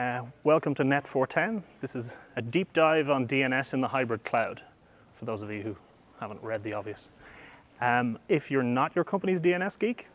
[0.00, 1.62] Uh, welcome to Net 410.
[1.82, 4.62] This is a deep dive on DNS in the hybrid cloud,
[5.12, 5.76] for those of you who
[6.20, 7.10] haven't read the obvious.
[7.82, 10.06] Um, if you're not your company's DNS geek,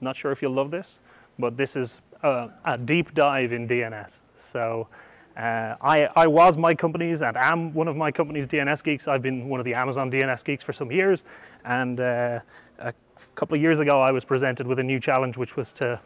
[0.00, 1.00] not sure if you'll love this,
[1.38, 4.22] but this is a, a deep dive in DNS.
[4.34, 4.88] So
[5.36, 9.06] uh, I, I, was my company's and am one of my company's DNS geeks.
[9.06, 11.22] I've been one of the Amazon DNS geeks for some years.
[11.64, 12.40] And uh,
[12.80, 12.92] a
[13.36, 16.00] couple of years ago, I was presented with a new challenge, which was to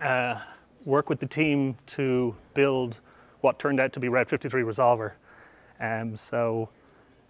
[0.00, 0.38] uh,
[0.88, 3.00] work with the team to build
[3.42, 5.12] what turned out to be Route 53 Resolver.
[5.78, 6.70] Um, so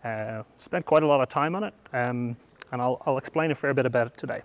[0.04, 2.36] uh, spent quite a lot of time on it, um,
[2.72, 4.42] and I'll, I'll, explain a fair bit about it today.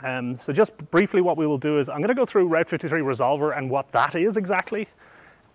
[0.00, 2.68] Um, so just briefly what we will do is I'm going to go through Route
[2.68, 4.88] 53 Resolver and what that is exactly,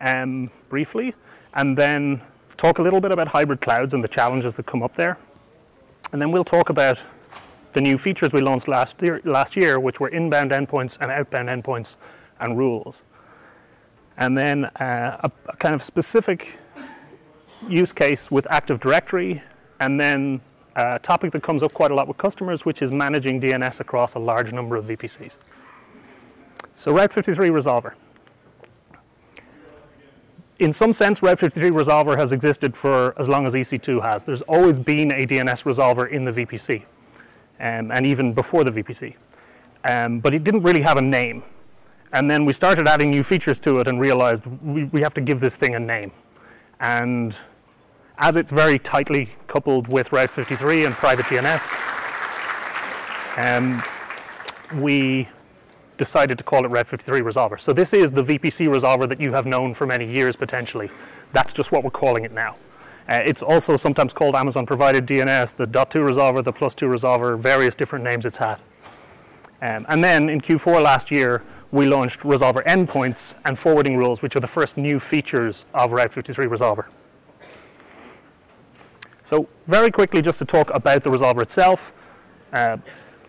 [0.01, 1.13] um, briefly,
[1.53, 2.21] and then
[2.55, 5.17] talk a little bit about hybrid clouds and the challenges that come up there.
[6.13, 7.03] And then we'll talk about
[7.73, 11.49] the new features we launched last year, last year, which were inbound endpoints and outbound
[11.49, 11.97] endpoints
[12.39, 13.03] and rules.
[14.17, 16.59] And then uh, a, a, kind of specific
[17.67, 19.41] use case with Active Directory,
[19.79, 20.41] and then
[20.75, 24.15] a topic that comes up quite a lot with customers, which is managing DNS across
[24.15, 25.37] a large number of VPCs.
[26.75, 27.93] So Route 53 Resolver.
[30.59, 34.23] In some sense, Route 53 Resolver has existed for as long as EC2 has.
[34.23, 36.83] There's always been a DNS resolver in the VPC
[37.59, 39.15] um, and even before the VPC.
[39.85, 41.43] Um, but it didn't really have a name.
[42.13, 45.21] And then we started adding new features to it and realized we, we have to
[45.21, 46.11] give this thing a name.
[46.79, 47.39] And
[48.17, 51.75] as it's very tightly coupled with Route 53 and private DNS,
[53.37, 53.83] um,
[54.81, 55.27] we
[55.97, 57.59] decided to call it Route 53 Resolver.
[57.59, 60.89] So this is the VPC resolver that you have known for many years potentially.
[61.31, 62.55] That's just what we're calling it now.
[63.09, 67.37] Uh, it's also sometimes called Amazon provided DNS, the .2 resolver, the plus 2 resolver,
[67.37, 68.59] various different names it's had.
[69.61, 74.35] Um, and then in Q4 last year, we launched resolver endpoints and forwarding rules, which
[74.35, 76.85] are the first new features of Route 53 resolver.
[79.21, 81.93] So very quickly, just to talk about the resolver itself.
[82.51, 82.77] Uh,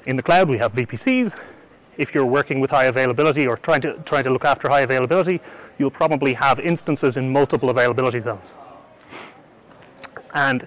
[0.06, 1.40] in the cloud, we have VPCs.
[1.96, 5.40] If you're working with high availability or trying to, trying to look after high availability,
[5.78, 8.54] you'll probably have instances in multiple availability zones.
[10.34, 10.66] And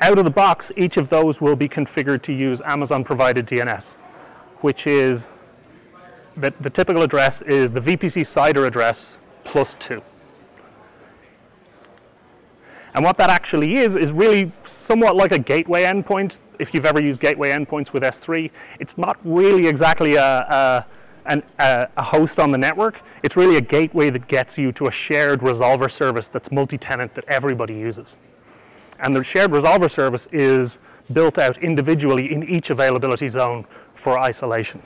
[0.00, 3.96] out of the box, each of those will be configured to use Amazon provided DNS,
[4.60, 5.30] which is
[6.36, 10.02] the, the typical address is the VPC CIDR address plus two.
[12.94, 16.38] And what that actually is, is really somewhat like a gateway endpoint.
[16.60, 20.86] If you've ever used gateway endpoints with S3, it's not really exactly a, a,
[21.26, 23.02] an, a, a host on the network.
[23.24, 27.24] It's really a gateway that gets you to a shared resolver service that's multi-tenant that
[27.26, 28.16] everybody uses.
[29.04, 30.78] And the shared resolver service is
[31.12, 34.80] built out individually in each availability zone for isolation.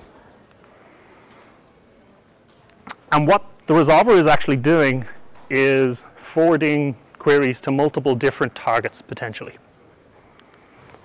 [3.12, 5.06] And what the resolver is actually doing
[5.50, 9.54] is forwarding queries to multiple different targets potentially.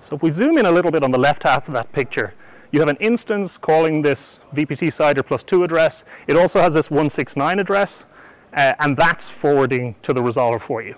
[0.00, 2.34] So if we zoom in a little bit on the left half of that picture,
[2.72, 6.04] you have an instance calling this VPC CIDR plus 2 address.
[6.26, 8.06] It also has this 169 address,
[8.52, 10.96] uh, and that's forwarding to the resolver for you.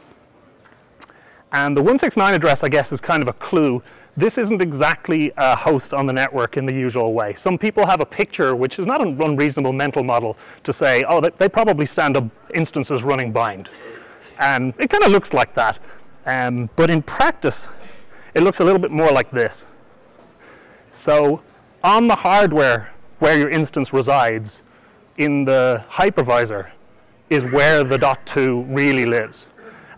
[1.56, 3.82] And the 169 address, I guess, is kind of a clue.
[4.14, 7.32] This isn't exactly a host on the network in the usual way.
[7.32, 11.22] Some people have a picture, which is not an unreasonable mental model, to say, oh,
[11.22, 13.70] they probably stand up instances running bind.
[14.38, 15.78] And it kind of looks like that.
[16.26, 17.70] Um, but in practice,
[18.34, 19.66] it looks a little bit more like this.
[20.90, 21.40] So
[21.82, 24.62] on the hardware where your instance resides,
[25.16, 26.72] in the hypervisor,
[27.30, 29.48] is where the .2 really lives.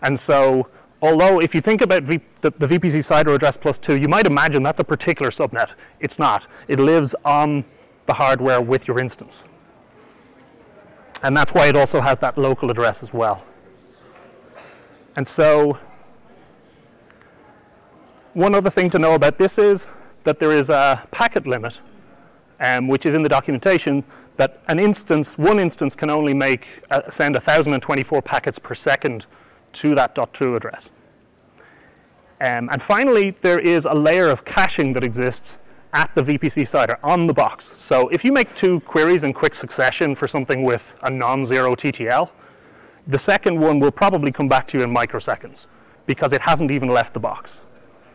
[0.01, 0.69] And so
[1.01, 4.25] Although if you think about v the, the, VPC CIDR address plus 2, you might
[4.25, 5.73] imagine that's a particular subnet.
[5.99, 6.47] It's not.
[6.67, 7.63] It lives on
[8.05, 9.47] the hardware with your instance.
[11.21, 13.45] And that's why it also has that local address as well.
[15.15, 15.77] And so
[18.33, 19.87] one other thing to know about this is
[20.23, 21.79] that there is a packet limit,
[22.59, 24.03] um, which is in the documentation,
[24.37, 29.25] that an instance, one instance can only make, uh, send 1,024 packets per second
[29.73, 30.91] to that .2 address.
[32.41, 35.57] Um, and finally, there is a layer of caching that exists
[35.93, 37.65] at the VPC side or on the box.
[37.65, 42.29] So if you make two queries in quick succession for something with a non-zero TTL,
[43.07, 45.67] the second one will probably come back to you in microseconds
[46.05, 47.63] because it hasn't even left the box.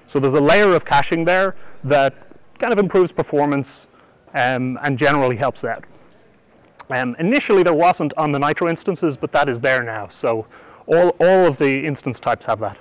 [0.06, 2.14] So there's a layer of caching there that
[2.58, 3.88] kind of improves performance
[4.34, 5.84] um, and generally helps out.
[6.90, 10.08] Um, initially there wasn't on the Nitro instances, but that is there now.
[10.08, 10.46] So
[10.86, 12.78] all, all of the instance types have that.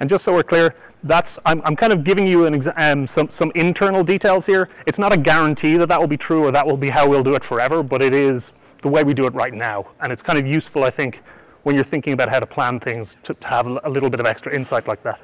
[0.00, 3.28] And just so we're clear, that's I'm, I'm kind of giving you an um, some
[3.30, 4.68] some internal details here.
[4.86, 7.22] It's not a guarantee that that will be true or that will be how we'll
[7.22, 10.22] do it forever, but it is the way we do it right now, and it's
[10.22, 11.22] kind of useful, I think,
[11.62, 14.26] when you're thinking about how to plan things to, to have a little bit of
[14.26, 15.22] extra insight like that.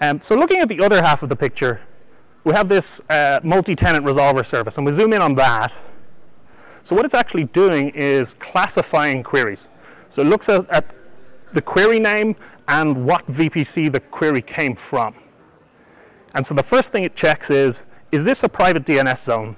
[0.00, 1.80] Um, so looking at the other half of the picture,
[2.44, 5.74] we have this uh, multi-tenant resolver service, and we zoom in on that.
[6.84, 9.68] So what it's actually doing is classifying queries.
[10.10, 10.94] So it looks at,
[11.52, 12.34] the query name
[12.66, 15.14] and what VPC the query came from.
[16.34, 19.56] And so the first thing it checks is, is this a private DNS zone?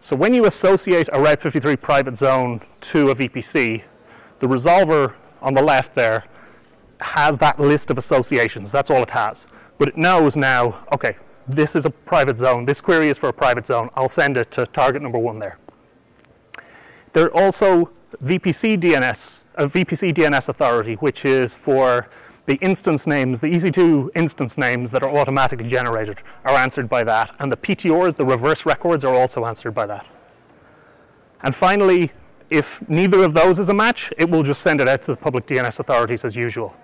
[0.00, 3.82] So when you associate a Route 53 private zone to a VPC,
[4.38, 6.26] the resolver on the left there
[7.00, 8.70] has that list of associations.
[8.70, 9.46] That's all it has.
[9.78, 11.16] But it knows now, okay,
[11.48, 12.66] this is a private zone.
[12.66, 13.88] This query is for a private zone.
[13.96, 15.58] I'll send it to target number one there.
[17.12, 17.90] There are also
[18.22, 22.08] VPC DNS, a VPC DNS authority, which is for
[22.46, 27.34] the instance names, the EC2 instance names that are automatically generated are answered by that.
[27.38, 30.06] And the PTRs, the reverse records, are also answered by that.
[31.42, 32.10] And finally,
[32.50, 35.16] if neither of those is a match, it will just send it out to the
[35.16, 36.74] public DNS authorities as usual.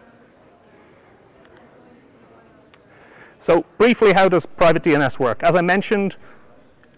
[3.38, 5.43] So briefly, how does private DNS work?
[5.43, 6.17] As I mentioned,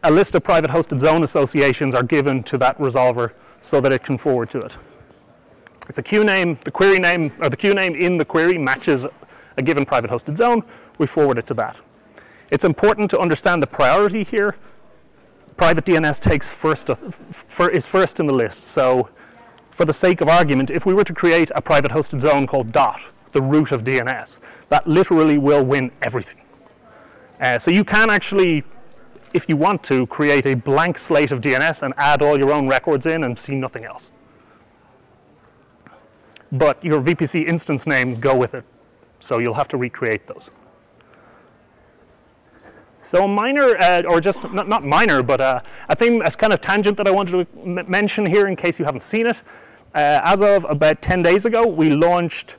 [0.03, 4.03] a list of private hosted zone associations are given to that resolver so that it
[4.03, 4.79] can forward to it.
[5.89, 9.07] If the QNAME, the query name, or the QNAME in the query matches
[9.57, 10.63] a given private hosted zone,
[10.99, 11.81] we forward it to that.
[12.51, 14.57] It's important to understand the priority here.
[15.57, 18.65] Private DNS takes first, is first in the list.
[18.65, 19.11] So
[19.71, 22.71] for the sake of argument, if we were to create a private hosted zone called
[22.71, 23.01] dot,
[23.33, 26.37] the root of DNS, that literally will win everything.
[27.41, 28.65] Uh, so you can actually
[29.35, 32.69] if you want to, create a blank slate of DNS and add all your own
[32.69, 34.11] records in and see nothing else.
[36.51, 38.65] But your VPC instance names go with it,
[39.21, 40.51] so you'll have to recreate those.
[43.01, 46.53] So a minor, uh, or just not, not minor, but uh, a thing, a kind
[46.53, 49.41] of tangent that I wanted to mention here in case you haven't seen it.
[49.95, 52.57] Uh, as of about 10 days ago, we launched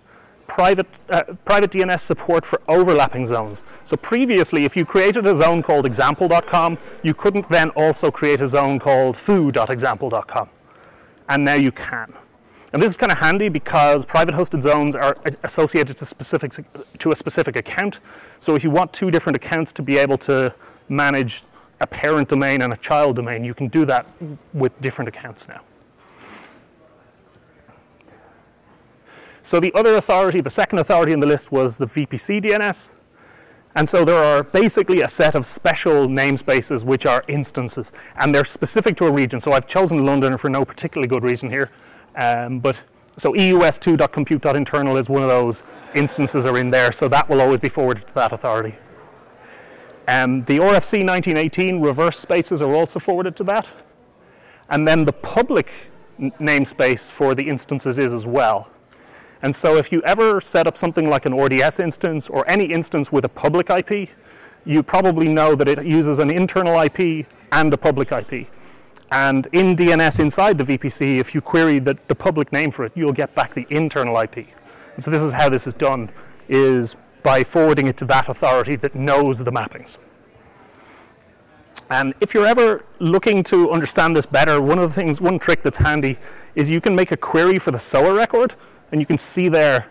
[0.49, 3.63] private, uh, private DNS support for overlapping zones.
[3.85, 8.47] So previously, if you created a zone called example.com, you couldn't then also create a
[8.47, 10.49] zone called foo.example.com.
[11.29, 12.13] And now you can.
[12.73, 16.51] And this is kind of handy because private hosted zones are associated to, specific,
[16.97, 17.99] to a specific account.
[18.39, 20.53] So if you want two different accounts to be able to
[20.87, 21.43] manage
[21.79, 24.05] a parent domain and a child domain, you can do that
[24.53, 25.61] with different accounts now.
[29.49, 32.93] So the other authority, the second authority in the list was the VPC DNS.
[33.73, 38.45] And so there are basically a set of special namespaces which are instances, and they're
[38.45, 39.39] specific to a region.
[39.39, 41.71] So I've chosen London for no particularly good reason here.
[42.15, 42.79] Um, but
[43.17, 45.63] so eus2.compute.internal is one of those
[45.95, 48.75] instances are in there, so that will always be forwarded to that authority.
[50.07, 53.67] Um, the RFC 1918 reverse spaces are also forwarded to that.
[54.69, 55.71] And then the public
[56.19, 58.69] namespace for the instances is as well.
[59.41, 63.11] And so if you ever set up something like an RDS instance or any instance
[63.11, 64.09] with a public IP,
[64.65, 68.47] you probably know that it uses an internal IP and a public IP.
[69.11, 72.91] And in DNS inside the VPC, if you query the, the public name for it,
[72.95, 74.47] you'll get back the internal IP.
[74.95, 76.11] And so this is how this is done,
[76.47, 79.97] is by forwarding it to that authority that knows the mappings.
[81.89, 85.63] And if you're ever looking to understand this better, one of the things, one trick
[85.63, 86.19] that's handy
[86.53, 88.55] is you can make a query for the SOA record
[88.91, 89.87] and you can see there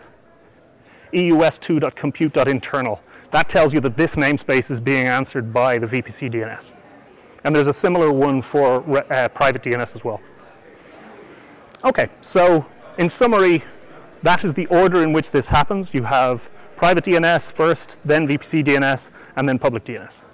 [1.13, 3.01] eus2.compute.internal.
[3.31, 6.73] That tells you that this namespace is being answered by the VPC DNS.
[7.43, 10.19] And there's a similar one for uh, private DNS as well.
[11.83, 12.65] Okay, so
[12.97, 13.63] in summary,
[14.23, 15.93] that is the order in which this happens.
[15.93, 20.25] You have private DNS first, then VPC DNS, and then public DNS.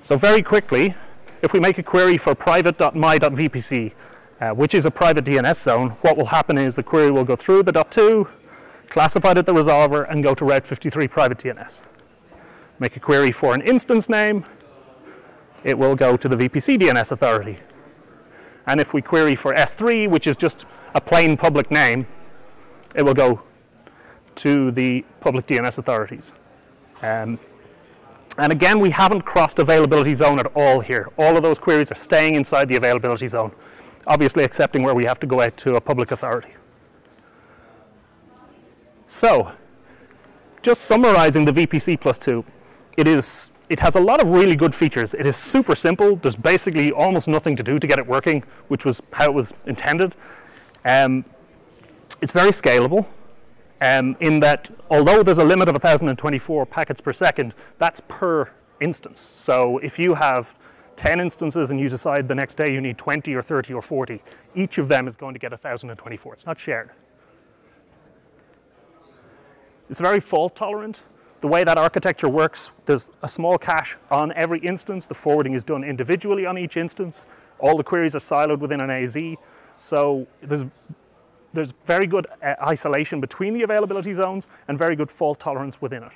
[0.00, 0.94] So very quickly,
[1.42, 3.92] if we make a query for private.my.vpc,
[4.40, 7.36] uh, which is a private DNS zone, what will happen is the query will go
[7.36, 8.30] through the .2,
[8.88, 11.88] classified at the resolver, and go to Route 53 private DNS.
[12.78, 14.44] Make a query for an instance name,
[15.64, 17.58] it will go to the VPC DNS authority.
[18.66, 22.06] And if we query for S3, which is just a plain public name,
[22.94, 23.42] it will go
[24.36, 26.34] to the public DNS authorities.
[27.02, 27.38] Um,
[28.36, 31.08] and again, we haven't crossed availability zone at all here.
[31.18, 33.52] All of those queries are staying inside the availability zone
[34.08, 36.54] obviously accepting where we have to go out to a public authority.
[39.06, 39.52] So,
[40.62, 42.44] just summarizing the VPC plus 2,
[42.96, 45.14] it, is, it has a lot of really good features.
[45.14, 46.16] It is super simple.
[46.16, 49.54] There's basically almost nothing to do to get it working, which was how it was
[49.66, 50.16] intended.
[50.84, 51.24] Um,
[52.20, 53.06] it's very scalable.
[53.80, 58.50] um, in that although there's a limit of 1024 packets per second, that's per
[58.80, 59.20] instance.
[59.20, 60.56] So if you have
[60.98, 64.20] 10 instances and you decide the next day you need 20 or 30 or 40,
[64.56, 66.32] each of them is going to get 1024.
[66.34, 66.90] It's not shared.
[69.88, 71.04] It's very fault tolerant.
[71.40, 75.06] The way that architecture works, there's a small cache on every instance.
[75.06, 77.26] The forwarding is done individually on each instance.
[77.60, 79.16] All the queries are siloed within an AZ.
[79.76, 80.64] So there's,
[81.52, 86.02] there's very good uh, isolation between the availability zones and very good fault tolerance within
[86.02, 86.12] it.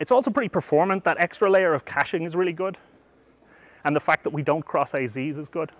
[0.00, 1.04] It's also pretty performant.
[1.04, 2.78] That extra layer of caching is really good.
[3.84, 5.70] And the fact that we don't cross AZs is good.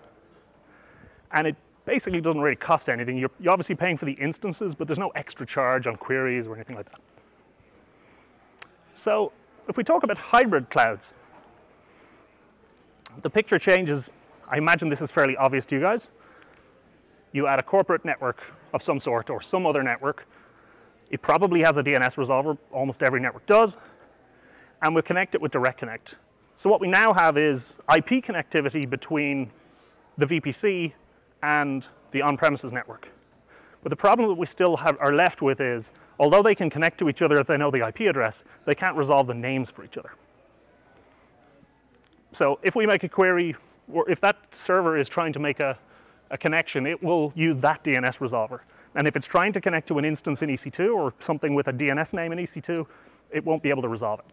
[1.31, 3.17] And it basically doesn't really cost anything.
[3.17, 6.55] You're, you're obviously paying for the instances, but there's no extra charge on queries or
[6.55, 7.01] anything like that.
[8.93, 9.31] So
[9.67, 11.13] if we talk about hybrid clouds,
[13.21, 14.09] the picture changes.
[14.47, 16.11] I imagine this is fairly obvious to you guys.
[17.31, 20.27] You add a corporate network of some sort or some other network.
[21.09, 23.77] It probably has a DNS resolver, almost every network does,
[24.81, 26.15] and we'll connect it with Direct Connect.
[26.55, 29.51] So what we now have is IP connectivity between
[30.17, 30.93] the VPC
[31.41, 33.09] and the on-premises network.
[33.83, 36.99] But the problem that we still have, are left with is, although they can connect
[36.99, 39.83] to each other if they know the IP address, they can't resolve the names for
[39.83, 40.11] each other.
[42.31, 43.55] So if we make a query,
[43.91, 45.77] or if that server is trying to make a,
[46.29, 48.59] a connection, it will use that DNS resolver.
[48.93, 51.73] And if it's trying to connect to an instance in EC2 or something with a
[51.73, 52.85] DNS name in EC2,
[53.31, 54.25] it won't be able to resolve it.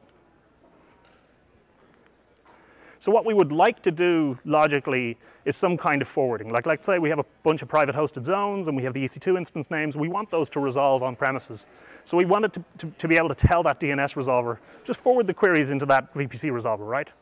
[3.00, 6.50] So what we would like to do logically is some kind of forwarding.
[6.50, 9.04] Like let's say we have a bunch of private hosted zones and we have the
[9.04, 9.96] EC2 instance names.
[9.96, 11.66] We want those to resolve on premises.
[12.04, 15.26] So we wanted to, to, to be able to tell that DNS resolver, just forward
[15.26, 17.12] the queries into that VPC resolver, right?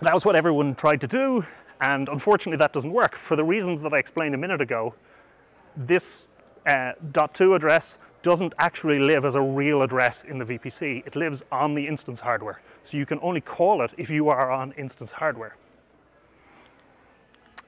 [0.00, 1.44] That was what everyone tried to do.
[1.80, 3.14] And unfortunately that doesn't work.
[3.14, 4.94] For the reasons that I explained a minute ago,
[5.76, 6.28] this
[6.66, 11.06] uh, .2 address doesn't actually live as a real address in the VPC.
[11.06, 12.60] It lives on the instance hardware.
[12.82, 15.56] So you can only call it if you are on instance hardware.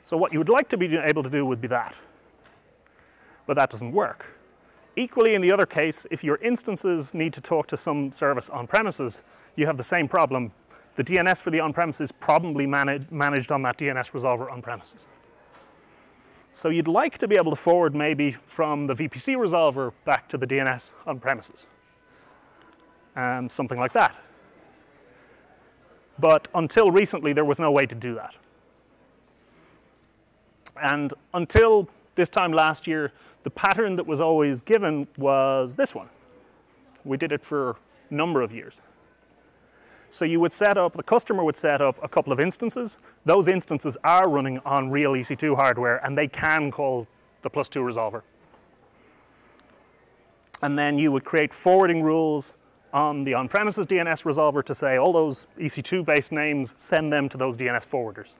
[0.00, 1.94] So what you would like to be able to do would be that.
[3.46, 4.36] But that doesn't work.
[4.96, 8.66] Equally in the other case, if your instances need to talk to some service on
[8.66, 9.22] premises,
[9.54, 10.50] you have the same problem.
[10.96, 15.06] The DNS for the on-premises probably managed, managed on that DNS resolver on premises.
[16.50, 20.38] So you'd like to be able to forward maybe from the VPC resolver back to
[20.38, 21.66] the DNS on premises.
[23.14, 24.16] Um, something like that.
[26.18, 28.36] But until recently, there was no way to do that.
[30.80, 33.12] And until this time last year,
[33.44, 36.08] the pattern that was always given was this one.
[37.04, 37.76] We did it for
[38.10, 38.82] a number of years.
[40.10, 42.98] So you would set up, the customer would set up a couple of instances.
[43.24, 47.06] Those instances are running on real EC2 hardware and they can call
[47.42, 48.22] the plus two resolver.
[50.62, 52.54] And then you would create forwarding rules
[52.92, 57.36] on the on-premises DNS resolver to say all those EC2 based names, send them to
[57.36, 58.38] those DNS forwarders.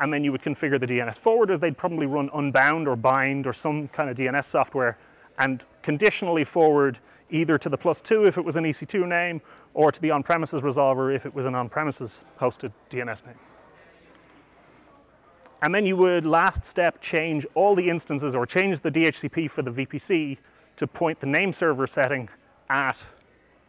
[0.00, 1.60] And then you would configure the DNS forwarders.
[1.60, 4.96] They'd probably run Unbound or Bind or some kind of DNS software
[5.38, 6.98] and conditionally forward
[7.30, 9.40] either to the plus two if it was an EC2 name
[9.74, 13.38] or to the on-premises resolver if it was an on-premises hosted DNS name.
[15.62, 19.62] And then you would last step change all the instances or change the DHCP for
[19.62, 20.38] the VPC
[20.76, 22.28] to point the name server setting
[22.70, 23.04] at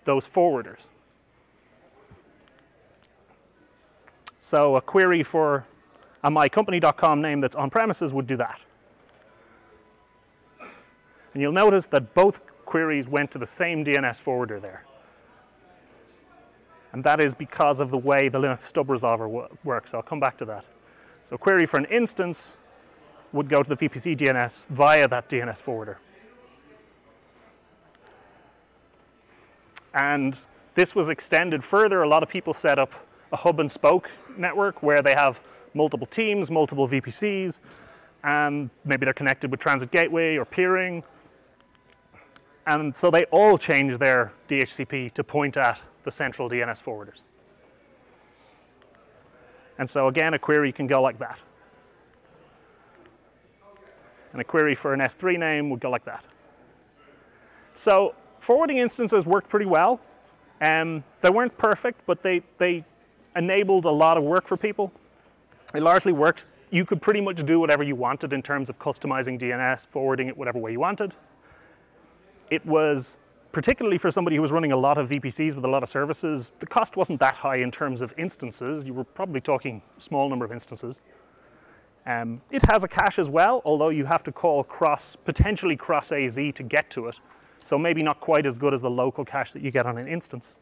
[0.05, 0.89] those forwarders.
[4.39, 5.65] So a query for
[6.23, 8.59] a mycompany.com name that's on premises would do that.
[11.33, 12.41] And you'll notice that both
[12.71, 14.85] queries went to the same DNS forwarder there.
[16.93, 19.93] And that is because of the way the Linux stub resolver works.
[19.93, 20.63] I'll come back to that.
[21.25, 22.59] So query for an instance
[23.33, 25.99] would go to the VPC DNS via that DNS forwarder.
[29.93, 30.39] And
[30.75, 32.03] this was extended further.
[32.03, 32.93] A lot of people set up
[33.33, 35.41] a hub and spoke network where they have
[35.73, 37.59] multiple teams, multiple VPCs,
[38.23, 41.03] and maybe they're connected with Transit Gateway or peering
[42.67, 47.23] and so they all change their DHCP to point at the central DNS forwarders.
[49.77, 51.41] And so again, a query can go like that.
[54.31, 56.23] And a query for an S3 name would go like that.
[57.73, 59.99] So forwarding instances worked pretty well.
[60.61, 62.85] Um, they weren't perfect, but they, they
[63.35, 64.91] enabled a lot of work for people.
[65.73, 66.47] It largely works.
[66.69, 70.37] You could pretty much do whatever you wanted in terms of customizing DNS, forwarding it
[70.37, 71.15] whatever way you wanted
[72.51, 73.17] it was
[73.53, 76.51] particularly for somebody who was running a lot of VPCs with a lot of services,
[76.59, 78.85] the cost wasn't that high in terms of instances.
[78.85, 81.01] You were probably talking small number of instances.
[82.05, 86.11] Um, it has a cache as well, although you have to call cross, potentially cross
[86.11, 87.19] AZ to get to it.
[87.61, 90.07] So maybe not quite as good as the local cache that you get on an
[90.07, 90.57] instance.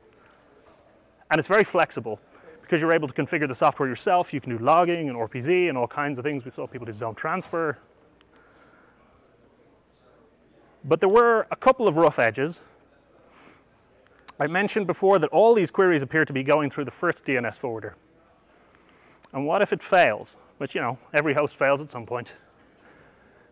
[1.32, 2.20] And it's very flexible
[2.62, 4.34] because you're able to configure the software yourself.
[4.34, 6.44] You can do logging and RPZ and all kinds of things.
[6.44, 7.78] We saw people do zone transfer.
[10.84, 12.66] But there were a couple of rough edges.
[14.40, 17.58] I mentioned before that all these queries appear to be going through the first DNS
[17.60, 17.96] forwarder.
[19.34, 20.38] And what if it fails?
[20.58, 22.36] Which, you know, every host fails at some point.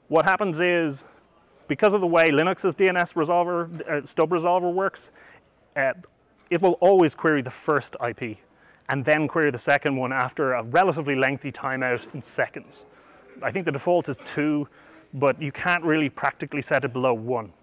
[0.07, 1.05] What happens is,
[1.67, 5.11] because of the way Linux's DNS resolver, uh, stub resolver works,
[5.75, 5.93] uh,
[6.49, 8.37] it will always query the first IP
[8.89, 12.85] and then query the second one after a relatively lengthy timeout in seconds.
[13.41, 14.67] I think the default is two,
[15.19, 17.53] but you can't really practically set it below one.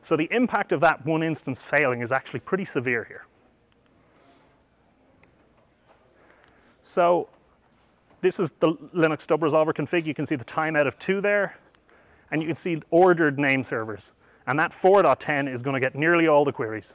[0.00, 3.26] So the impact of that one instance failing is actually pretty severe here.
[6.82, 7.28] So
[8.20, 10.06] this is the Linux stub resolver config.
[10.06, 11.58] You can see the timeout of two there,
[12.30, 14.12] and you can see ordered name servers.
[14.46, 16.94] And that 4.10 is going to get nearly all the queries.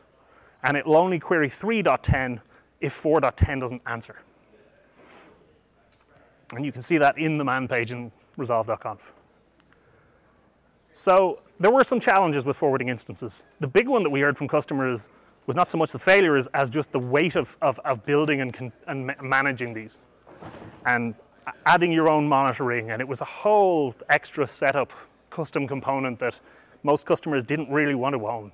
[0.63, 2.39] And it will only query 3.10
[2.79, 4.21] if 4.10 doesn't answer.
[6.55, 9.13] And you can see that in the man page in resolv.conf.
[10.93, 13.45] So there were some challenges with forwarding instances.
[13.59, 15.09] The big one that we heard from customers
[15.47, 18.71] was not so much the failures as just the weight of, of, of building and,
[18.87, 19.99] and managing these
[20.85, 21.15] and
[21.65, 22.91] adding your own monitoring.
[22.91, 24.91] And it was a whole extra setup
[25.29, 26.39] custom component that
[26.83, 28.51] most customers didn't really want to own.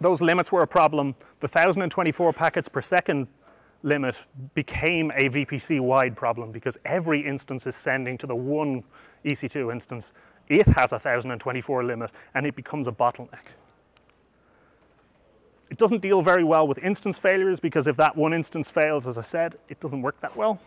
[0.00, 1.14] Those limits were a problem.
[1.40, 3.28] The 1024 packets per second
[3.82, 8.82] limit became a VPC wide problem because every instance is sending to the one
[9.26, 10.12] EC2 instance.
[10.48, 13.54] It has a 1024 limit and it becomes a bottleneck.
[15.70, 19.18] It doesn't deal very well with instance failures because if that one instance fails, as
[19.18, 20.60] I said, it doesn't work that well.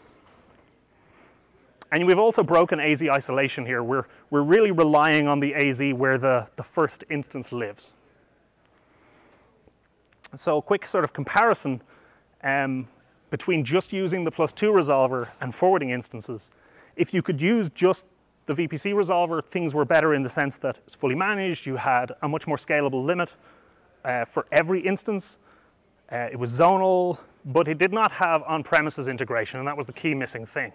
[1.91, 3.81] And we've also broken AZ isolation here.
[3.81, 7.93] We're, we're really relying on the AZ where the, the first instance lives.
[10.35, 11.81] So a quick sort of comparison
[12.43, 12.87] um,
[13.31, 16.51] between just using the plus two resolver and forwarding instances.
[16.95, 18.05] If you could use just
[18.49, 22.13] the VPC resolver, things were better in the sense that it's fully managed, you had
[22.23, 23.35] a much more scalable limit
[24.03, 25.37] uh, for every instance.
[26.11, 29.93] Uh, it was zonal, but it did not have on-premises integration, and that was the
[29.93, 30.71] key missing thing,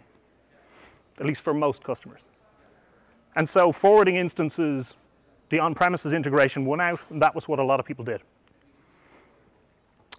[1.18, 2.28] at least for most customers.
[3.34, 4.96] And so forwarding instances,
[5.48, 8.22] the on-premises integration won out, and that was what a lot of people did.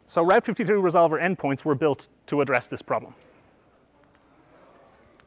[0.08, 3.16] So Route 53 resolver endpoints were built to address this problem.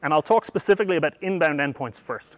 [0.03, 2.37] And I'll talk specifically about inbound endpoints first.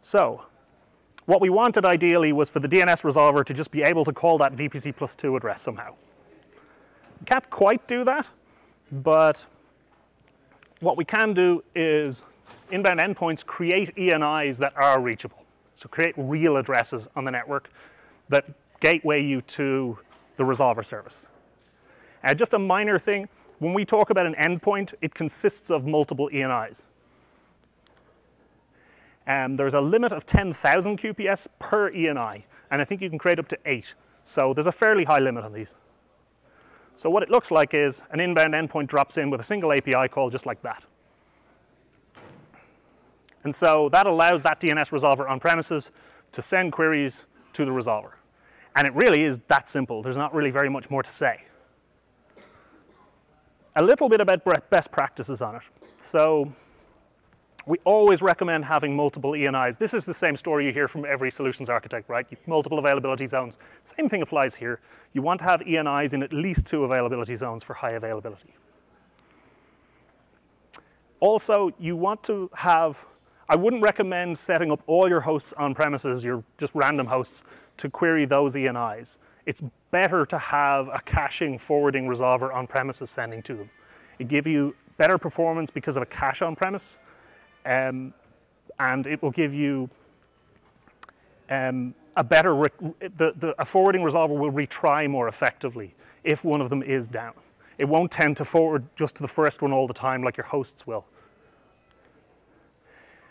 [0.00, 0.44] So
[1.26, 4.36] what we wanted ideally was for the DNS resolver to just be able to call
[4.38, 5.94] that VPC plus 2 address somehow.
[7.24, 8.28] Can't quite do that,
[8.92, 9.46] but
[10.80, 12.22] what we can do is
[12.70, 15.42] inbound endpoints create ENIs that are reachable.
[15.72, 17.70] So create real addresses on the network
[18.28, 18.44] that
[18.80, 19.98] gateway you to
[20.36, 21.28] the resolver service.
[22.22, 26.28] Uh, just a minor thing, when we talk about an endpoint, it consists of multiple
[26.32, 26.86] ENIs.
[29.26, 33.38] Um, there's a limit of 10,000 QPS per ENI, and I think you can create
[33.38, 33.94] up to eight.
[34.22, 35.76] So there's a fairly high limit on these.
[36.96, 40.08] So what it looks like is an inbound endpoint drops in with a single API
[40.08, 40.84] call just like that.
[43.42, 45.90] And so that allows that DNS resolver on premises
[46.32, 48.12] to send queries to the resolver.
[48.76, 50.02] And it really is that simple.
[50.02, 51.44] There's not really very much more to say.
[53.76, 55.62] A little bit about best practices on it.
[55.96, 56.52] So
[57.66, 59.78] we always recommend having multiple ENIs.
[59.78, 62.26] This is the same story you hear from every solutions architect, right?
[62.46, 63.56] Multiple availability zones.
[63.82, 64.80] Same thing applies here.
[65.12, 68.54] You want to have ENIs in at least two availability zones for high availability.
[71.20, 73.06] Also, you want to have,
[73.48, 77.44] I wouldn't recommend setting up all your hosts on premises, your just random hosts,
[77.78, 79.16] to query those ENIs.
[79.46, 83.70] It's better to have a caching forwarding resolver on premises sending to them.
[84.18, 86.98] It gives you better performance because of a cache on premise,
[87.66, 88.14] um,
[88.78, 89.90] and it will give you
[91.50, 92.54] um, a better,
[93.00, 97.34] the, the, a forwarding resolver will retry more effectively if one of them is down.
[97.76, 100.46] It won't tend to forward just to the first one all the time like your
[100.46, 101.04] hosts will.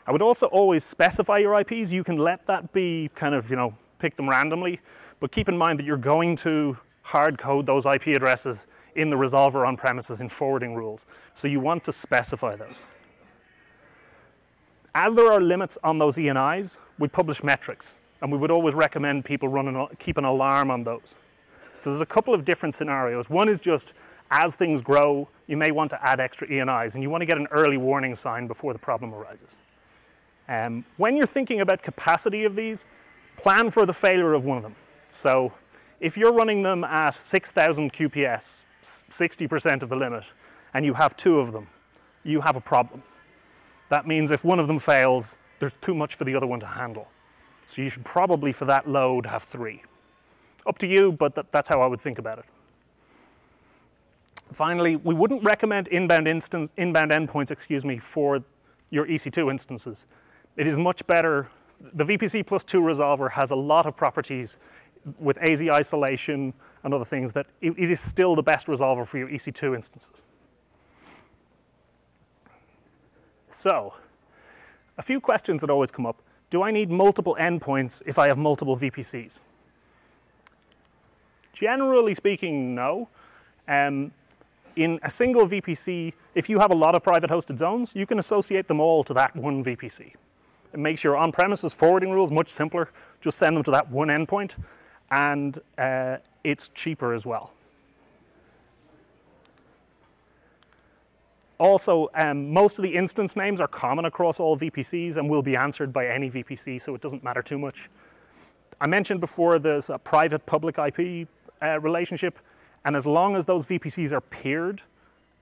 [0.06, 1.94] I would also always specify your IPs.
[1.94, 4.82] You can let that be kind of, you know, pick them randomly,
[5.24, 9.16] but keep in mind that you're going to hard code those IP addresses in the
[9.16, 11.06] resolver on premises in forwarding rules.
[11.34, 12.84] So you want to specify those.
[14.94, 19.24] As there are limits on those ENIs, we publish metrics, and we would always recommend
[19.24, 21.16] people run an, keep an alarm on those.
[21.78, 23.30] So there's a couple of different scenarios.
[23.30, 23.94] One is just
[24.30, 27.38] as things grow, you may want to add extra ENIs, and you want to get
[27.38, 29.56] an early warning sign before the problem arises.
[30.50, 32.86] Um, when you're thinking about capacity of these,
[33.38, 34.76] plan for the failure of one of them.
[35.14, 35.54] So
[36.00, 40.34] if you're running them at 6,000 QPS, 60% of the limit,
[40.74, 41.68] and you have two of them,
[42.24, 43.04] you have a problem.
[43.90, 46.66] That means if one of them fails, there's too much for the other one to
[46.66, 47.08] handle.
[47.68, 49.84] So you should probably, for that load, have three.
[50.66, 52.46] Up to you, but th that's how I would think about it.
[54.52, 58.44] Finally, we wouldn't recommend inbound, instance, inbound endpoints, excuse me, for
[58.90, 60.08] your EC2 instances.
[60.58, 61.50] It is much better.
[61.94, 64.58] The VPC plus 2 resolver has a lot of properties
[65.20, 69.18] with AZ isolation and other things that it, it is still the best resolver for
[69.18, 70.24] your EC2 instances.
[73.52, 73.94] So,
[74.98, 76.22] a few questions that always come up.
[76.50, 79.42] Do I need multiple endpoints if I have multiple VPCs?
[81.54, 83.10] Generally speaking, no.
[83.68, 84.12] Um,
[84.76, 88.20] in a single VPC, if you have a lot of private hosted zones, you can
[88.20, 90.14] associate them all to that one VPC.
[90.74, 92.90] It makes your on-premises forwarding rules much simpler.
[93.22, 94.56] Just send them to that one endpoint,
[95.14, 97.54] and uh, it's cheaper as well.
[101.60, 105.56] Also, um, most of the instance names are common across all VPCs and will be
[105.56, 107.90] answered by any VPC, so it doesn't matter too much.
[108.82, 111.28] I mentioned before there's a private public IP
[111.62, 112.40] uh, relationship,
[112.84, 114.82] and as long as those VPCs are peered,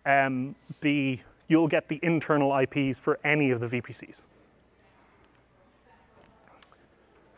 [0.05, 4.23] um, the, you'll get the internal IPs for any of the VPCs.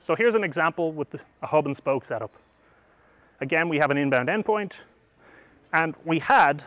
[0.04, 2.34] So here's an example with a hub and spoke setup.
[3.39, 4.84] Again, we have an inbound endpoint,
[5.72, 6.66] and we had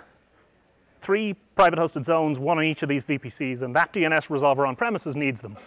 [1.02, 4.74] three private hosted zones, one on each of these VPCs, and that DNS resolver on
[4.74, 5.58] premises needs them.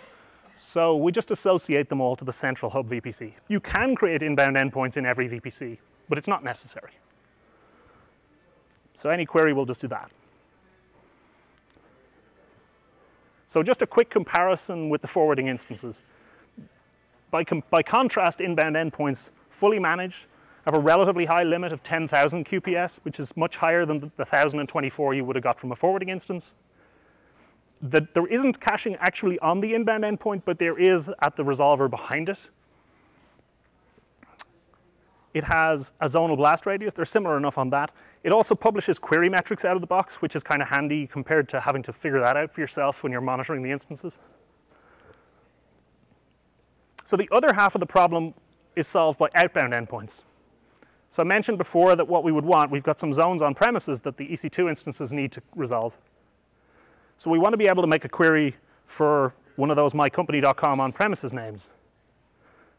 [0.57, 3.33] So we just associate them all to the central hub VPC.
[3.49, 5.77] You can create inbound endpoints in every VPC,
[6.09, 6.93] but it's not necessary.
[8.95, 10.09] So any query will just do that.
[13.45, 16.01] So just a quick comparison with the forwarding instances.
[17.31, 20.27] By, by contrast, inbound endpoints, fully managed,
[20.65, 25.13] have a relatively high limit of 10,000 QPS, which is much higher than the 1,024
[25.13, 26.55] you would have got from a forwarding instance.
[27.81, 31.89] The, there isn't caching actually on the inbound endpoint, but there is at the resolver
[31.89, 32.49] behind it.
[35.33, 36.93] It has a zonal blast radius.
[36.93, 37.91] They're similar enough on that.
[38.23, 41.47] It also publishes query metrics out of the box, which is kind of handy compared
[41.49, 44.19] to having to figure that out for yourself when you're monitoring the instances.
[47.09, 48.35] So the other half of the problem
[48.75, 50.25] is solved by outbound endpoints.
[51.09, 54.01] So I mentioned before that what we would want, we've got some zones on premises
[54.01, 55.97] that the EC2 instances need to resolve.
[57.17, 60.79] So we want to be able to make a query for one of those mycompany.com
[60.79, 61.71] on premises names.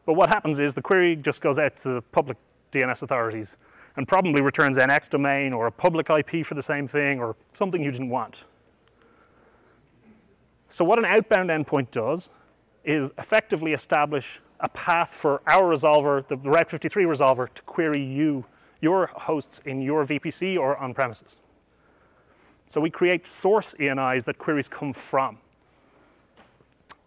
[0.05, 2.37] But what happens is the query just goes out to the public
[2.71, 3.57] DNS authorities
[3.97, 7.83] and probably returns NX domain or a public IP for the same thing or something
[7.83, 8.45] you didn't want.
[10.69, 12.29] So what an outbound endpoint does
[12.83, 18.45] is effectively establish a path for our resolver, the, Route 53 resolver, to query you,
[18.79, 21.37] your hosts in your VPC or on premises.
[22.67, 25.37] So we create source ENIs that queries come from.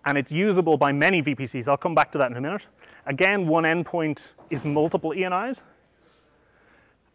[0.05, 1.69] And it's usable by many VPCs.
[1.69, 2.67] I'll come back to that in a minute.
[3.07, 5.65] Again, one endpoint is multiple ENIs.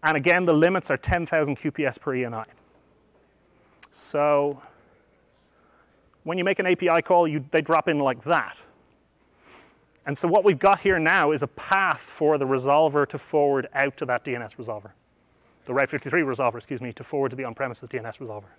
[0.02, 2.46] And again, the limits are 10,000 QPS per ENI.
[3.92, 4.62] So
[6.30, 8.56] when you make an API call, you, they drop in like that.
[10.06, 13.68] And so what we've got here now is a path for the resolver to forward
[13.74, 14.92] out to that DNS resolver.
[15.66, 18.52] The Route 53 resolver, excuse me, to forward to the on-premises DNS resolver.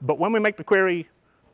[0.00, 1.08] But when we make the query,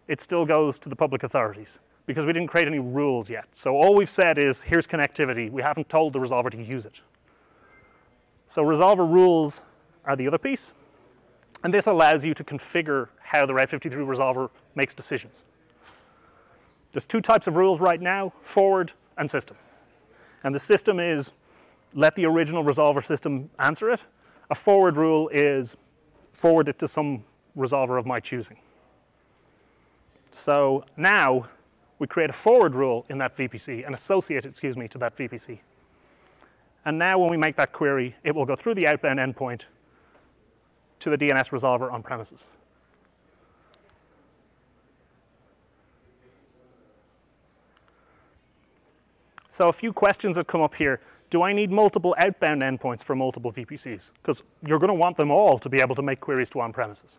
[0.07, 3.49] it still goes to the public authorities because we didn't create any rules yet.
[3.53, 5.51] So all we've said is, here's connectivity.
[5.53, 7.03] We haven't told the resolver to use it.
[8.47, 9.61] So resolver rules
[10.07, 10.73] are the other piece.
[11.64, 15.44] And this allows you to configure how the Route 53 resolver makes decisions.
[16.92, 19.57] There's two types of rules right now, forward and system.
[20.44, 21.35] And the system is
[21.94, 24.05] let the original resolver system answer it.
[24.51, 25.77] A forward rule is
[26.33, 27.25] forward it to some
[27.57, 28.59] resolver of my choosing.
[30.31, 31.49] So now
[31.99, 35.16] we create a forward rule in that VPC and associate it, excuse me, to that
[35.16, 35.59] VPC.
[36.85, 39.66] And now when we make that query, it will go through the outbound endpoint
[41.01, 42.51] to the DNS resolver on premises.
[49.49, 51.01] So a few questions have come up here.
[51.31, 54.13] Do I need multiple outbound endpoints for multiple VPCs?
[54.23, 57.19] Because you're going to want them all to be able to make queries to on-premises.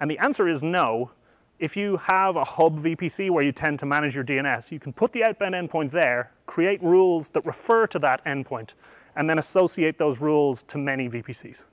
[0.00, 1.10] And the answer is no.
[1.58, 4.92] If you have a hub VPC where you tend to manage your DNS, you can
[4.92, 8.74] put the outbound endpoint there, create rules that refer to that endpoint,
[9.14, 11.64] and then associate those rules to many VPCs.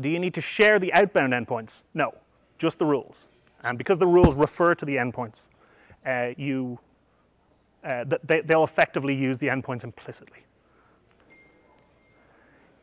[0.00, 1.84] Do you need to share the outbound endpoints?
[1.94, 2.14] No,
[2.58, 3.28] just the rules.
[3.64, 5.50] And because the rules refer to the endpoints,
[6.06, 6.78] uh, you,
[7.82, 10.44] uh, they, they'll effectively use the endpoints implicitly.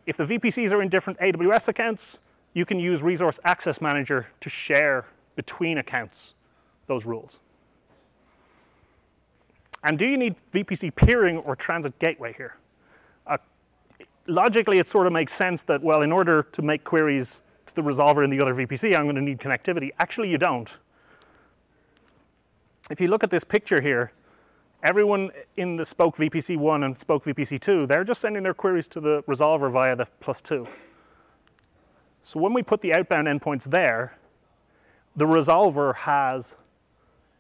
[0.06, 2.20] If the VPCs are in different AWS accounts,
[2.54, 6.36] you can use Resource Access Manager to share between accounts
[6.88, 7.40] those rules.
[9.84, 12.58] And do you need VPC peering or transit gateway here?
[14.28, 17.82] Logically, it sort of makes sense that, well, in order to make queries to the
[17.82, 19.92] resolver in the other VPC, I'm going to need connectivity.
[20.00, 20.80] Actually, you don't.
[22.90, 24.12] If you look at this picture here,
[24.84, 28.88] everyone in the Spoke VPC 1 and Spoke VPC 2, they're just sending their queries
[28.90, 30.68] to the resolver via the plus 2.
[32.22, 34.18] So when we put the outbound endpoints there,
[35.16, 36.56] the resolver has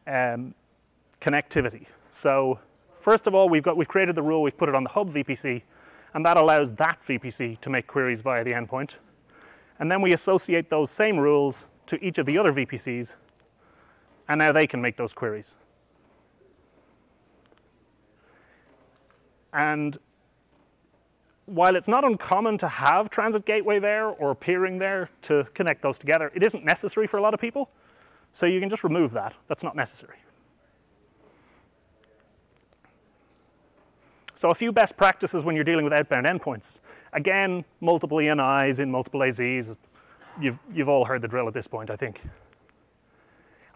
[0.08, 0.54] um,
[1.20, 1.88] connectivity.
[2.10, 2.60] So
[2.94, 5.10] first of all, we've, got, we've created the rule, we've put it on the hub
[5.12, 5.64] VPC,
[6.16, 9.00] and that allows that VPC to make queries via the endpoint.
[9.80, 13.18] And then we associate those same rules to each of the other VPCs,
[14.30, 15.58] and now they can make those queries.
[19.54, 19.98] And
[21.48, 26.00] while it's not uncommon to have transit gateway there or peering there to connect those
[26.00, 27.70] together, it isn't necessary for a lot of people.
[28.32, 29.36] So you can just remove that.
[29.48, 30.18] That's not necessary.
[34.36, 36.82] So a few best practices when you're dealing with outbound endpoints.
[37.14, 39.78] Again, multiple ENIs in multiple AZs.
[40.40, 42.22] You've, you've all heard the drill at this point, I think.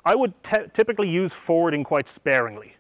[0.04, 2.76] I would typically use forwarding quite sparingly.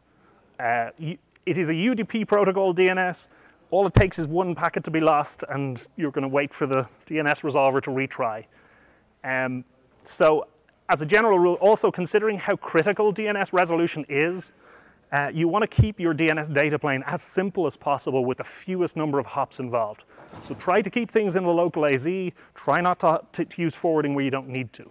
[0.60, 3.30] Uh, it is a UDP protocol DNS.
[3.72, 6.66] All it takes is one packet to be lost and you're going to wait for
[6.68, 8.46] the DNS resolver to retry.
[9.24, 9.64] Um,
[10.04, 10.48] so
[10.90, 14.52] as a general rule, also considering how critical DNS resolution is,
[15.12, 18.44] uh, you want to keep your DNS data plane as simple as possible with the
[18.44, 20.04] fewest number of hops involved.
[20.44, 22.08] So try to keep things in the local AZ,
[22.54, 24.90] try not to, to, to use forwarding where you don't need to.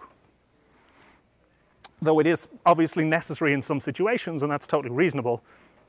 [2.01, 5.41] Though it is obviously necessary in some situations, and that's totally reasonable,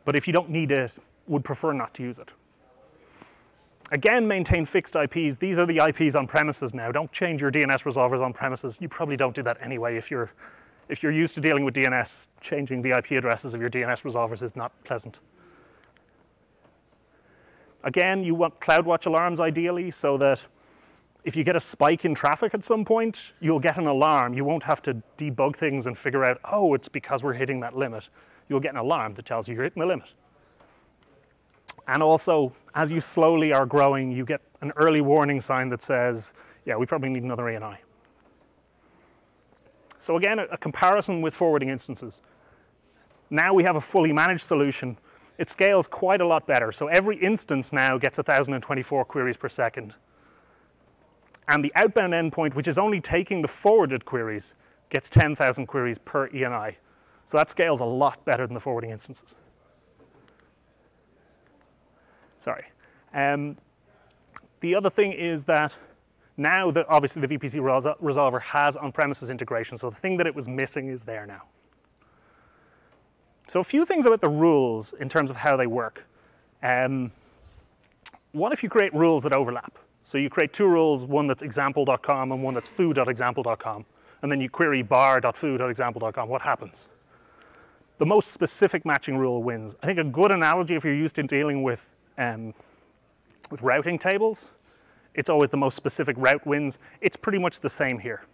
[0.05, 2.33] but if you don't need it, would prefer not to use it.
[3.93, 5.39] Again, maintain fixed IPs.
[5.39, 6.93] These are the IPs on premises now.
[6.93, 8.79] Don't change your DNS resolvers on premises.
[8.81, 10.31] You probably don't do that anyway if you're
[10.91, 14.43] if you're used to dealing with DNS, changing the IP addresses of your DNS resolvers
[14.43, 15.21] is not pleasant.
[17.85, 20.47] Again, you want CloudWatch alarms ideally so that
[21.25, 24.35] if you get a spike in traffic at some point, you'll get an alarm.
[24.35, 27.77] You won't have to debug things and figure out, oh, it's because we're hitting that
[27.77, 28.09] limit.
[28.49, 30.13] You'll get an alarm that tells you you're hitting the limit.
[31.87, 36.35] And also, as you slowly are growing, you get an early warning sign that says,
[36.65, 37.79] yeah, we probably need another ENI.
[40.01, 42.23] So again, a, comparison with forwarding instances.
[43.29, 44.97] Now we have a fully managed solution.
[45.37, 46.73] It scales quite a lot better.
[46.73, 49.95] So every instance now gets 1,024 queries per second.
[51.49, 54.55] And the outbound endpoint, which is only taking the forwarded queries,
[54.89, 56.77] gets 10,000 queries per ENI.
[57.27, 59.37] So that scales a lot better than the forwarding instances.
[62.39, 62.65] Sorry.
[63.13, 63.59] Um,
[64.61, 65.77] the other thing is that
[66.41, 67.61] now that obviously the VPC
[68.01, 71.43] resolver has on-premises integration, so the thing that it was missing is there now.
[73.47, 76.07] So a few things about the rules in terms of how they work.
[76.63, 77.13] Um,
[78.33, 79.77] what if you create rules that overlap?
[80.03, 83.85] So you create two rules, one that's example.com and one that's foo.example.com,
[84.23, 86.89] and then you query bar.foo.example.com, what happens?
[87.99, 89.77] The most specific matching rule wins.
[89.83, 92.55] I think a good analogy if you're used to dealing with, um,
[93.51, 94.53] with routing tables
[95.15, 96.79] it's always the most specific route wins.
[97.01, 98.25] It's pretty much the same here.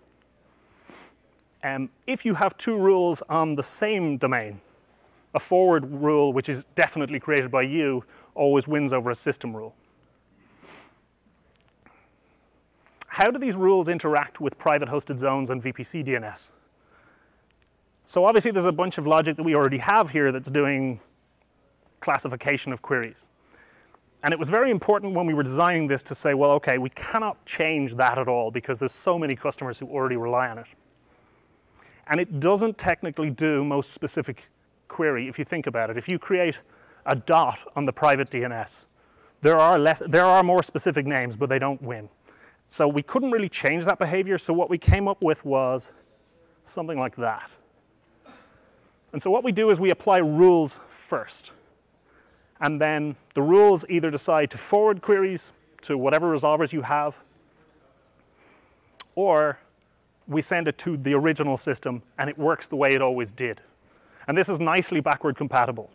[1.64, 4.60] Um, if you have two rules on the same domain,
[5.34, 9.74] a forward rule, which is definitely created by you, always wins over a system rule.
[13.08, 16.52] How do these rules interact with private hosted zones and VPC DNS?
[18.04, 21.00] So obviously there's a bunch of logic that we already have here that's doing
[22.00, 23.28] classification of queries.
[24.22, 26.90] And it was very important when we were designing this to say, well, okay, we
[26.90, 30.74] cannot change that at all because there's so many customers who already rely on it.
[32.08, 34.48] And it doesn't technically do most specific
[34.88, 35.96] query if you think about it.
[35.96, 36.62] If you create
[37.04, 38.86] a dot on the private DNS,
[39.42, 42.08] there are, less, there are more specific names, but they don't win.
[42.68, 45.92] So we couldn't really change that behavior, so what we came up with was
[46.64, 47.48] something like that.
[49.12, 51.52] And so what we do is we apply rules first
[52.60, 57.20] and then the rules either decide to forward queries to whatever resolvers you have,
[59.14, 59.58] or
[60.28, 63.60] we send it to the original system and it works the way it always did.
[64.26, 65.90] And this is nicely backward compatible.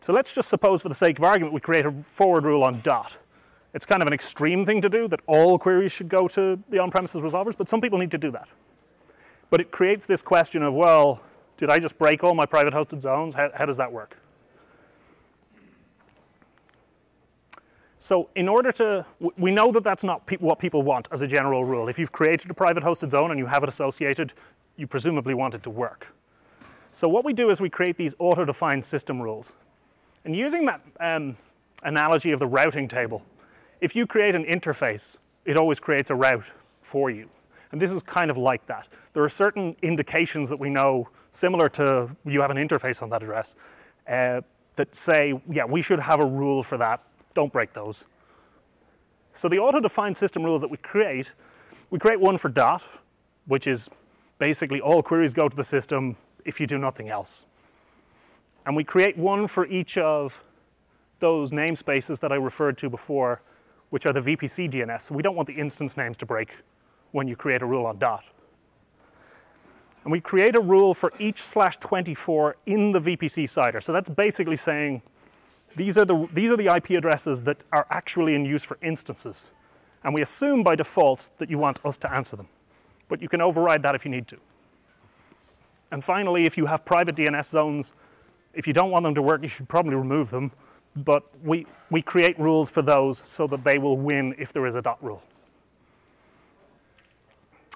[0.00, 2.80] So let's just suppose for the sake of argument we create a forward rule on
[2.82, 3.18] dot.
[3.74, 6.78] It's kind of an extreme thing to do that all queries should go to the
[6.78, 8.48] on-premises resolvers, but some people need to do that.
[9.50, 11.20] But it creates this question of, well,
[11.56, 13.34] did I just break all my private hosted zones?
[13.34, 14.16] How, how does that work?
[18.06, 19.04] So in order to,
[19.36, 21.88] we know that that's not pe what people want as a general rule.
[21.88, 24.32] If you've created a private hosted zone and you have it associated,
[24.76, 26.14] you presumably want it to work.
[26.92, 29.54] So what we do is we create these auto-defined system rules.
[30.24, 31.36] And using that um,
[31.82, 33.24] analogy of the routing table,
[33.80, 37.28] if you create an interface, it always creates a route for you.
[37.72, 38.86] And this is kind of like that.
[39.14, 43.24] There are certain indications that we know, similar to you have an interface on that
[43.24, 43.56] address,
[44.06, 44.42] uh,
[44.76, 47.02] that say, yeah, we should have a rule for that
[47.36, 48.04] don't break those.
[49.34, 51.32] So the auto-defined system rules that we create,
[51.90, 52.82] we create one for dot,
[53.46, 53.88] which is
[54.38, 57.44] basically all queries go to the system if you do nothing else.
[58.64, 60.42] And we create one for each of
[61.20, 63.42] those namespaces that I referred to before,
[63.90, 65.10] which are the VPC DNS.
[65.10, 66.56] We don't want the instance names to break
[67.12, 68.24] when you create a rule on dot.
[70.04, 73.82] And we create a rule for each slash 24 in the VPC CIDR.
[73.82, 75.02] So that's basically saying
[75.76, 79.46] these are, the, these are the IP addresses that are actually in use for instances.
[80.02, 82.48] And we assume by default that you want us to answer them.
[83.08, 84.38] But you can override that if you need to.
[85.92, 87.92] And finally, if you have private DNS zones,
[88.54, 90.50] if you don't want them to work, you should probably remove them.
[90.96, 94.74] But we, we create rules for those so that they will win if there is
[94.74, 95.22] a dot rule.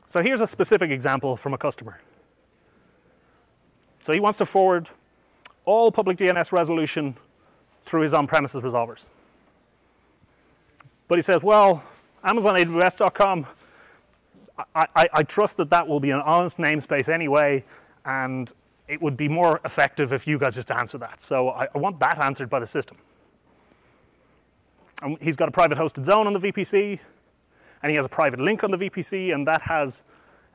[0.07, 2.01] So here's a specific example from a customer.
[4.03, 4.89] So he wants to forward
[5.67, 7.17] all public DNS resolution
[7.85, 9.07] through his on-premises resolvers.
[11.09, 11.83] But he says, well,
[12.25, 13.47] amazonaws.com,
[14.75, 17.65] I, I, I, trust that that will be an honest namespace anyway,
[18.05, 18.53] and
[18.87, 21.21] it would be more effective if you guys just answer that.
[21.21, 22.99] So I, I want that answered by the system.
[25.03, 27.01] And he's got a private hosted zone on the VPC,
[27.83, 30.03] and he has a private link on the VPC, and that has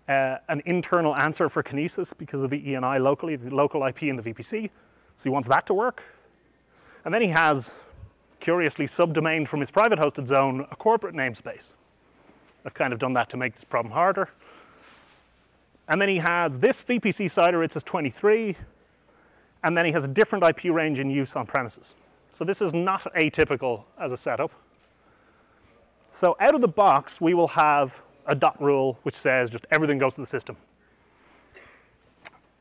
[0.07, 4.15] uh, an internal answer for Kinesis because of the ENI locally, the local IP in
[4.15, 4.69] the VPC.
[5.15, 6.03] So he wants that to work.
[7.05, 7.73] And then he has,
[8.39, 11.73] curiously subdomained from his private hosted zone, a corporate namespace.
[12.65, 14.29] I've kind of done that to make this problem harder.
[15.87, 18.57] And then he has this VPC CIDR, it says 23,
[19.63, 21.95] and then he has a different IP range in use on premises.
[22.31, 24.51] So this is not atypical as a setup.
[26.09, 29.99] So out of the box, we will have a dot rule which says just everything
[29.99, 30.57] goes to the system.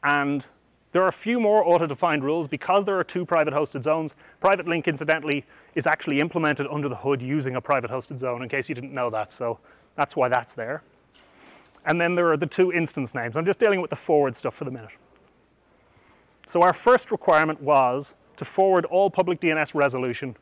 [0.02, 0.46] And
[0.94, 4.14] there are a few more auto-defined rules because there are two private hosted zones.
[4.38, 8.48] Private link, incidentally, is actually implemented under the hood using a private hosted zone in
[8.48, 9.33] case you didn't know that.
[9.33, 9.59] So
[9.96, 10.85] that's why that's there.
[11.85, 13.37] And then there are the two instance names.
[13.37, 14.92] I'm just dealing with the forward stuff for the minute.
[16.46, 20.37] So our first requirement was to forward all public DNS resolution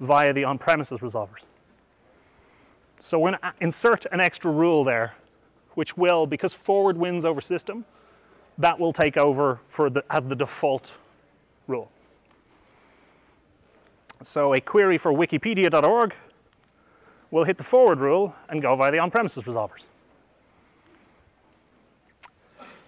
[0.00, 1.48] via the on-premises resolvers.
[2.98, 5.16] So we're going to insert an extra rule there,
[5.74, 7.84] which will, because forward wins over system,
[8.58, 10.94] that will take over for the, as the default
[11.66, 11.90] rule.
[14.22, 16.14] So a query for wikipedia.org
[17.30, 19.86] will hit the forward rule and go via the on-premises resolvers.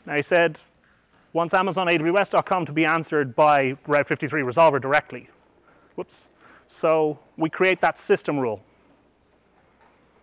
[0.06, 0.58] Now he said,
[1.32, 5.28] wants amazonaws.com to be answered by Route 53 resolver directly.
[5.94, 6.30] Whoops.
[6.66, 8.62] So we create that system rule.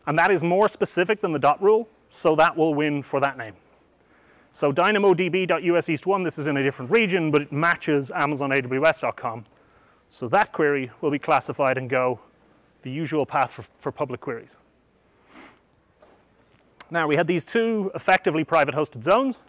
[0.05, 3.37] And that is more specific than the dot rule, so that will win for that
[3.37, 3.53] name.
[4.57, 9.45] So dynamodb.us east 1, this is in a different region, but it matches amazonaws.com.
[10.09, 12.21] So that query will be classified and go
[12.81, 14.57] the usual path for, for public queries.
[16.89, 19.41] Now we had these two effectively private hosted zones.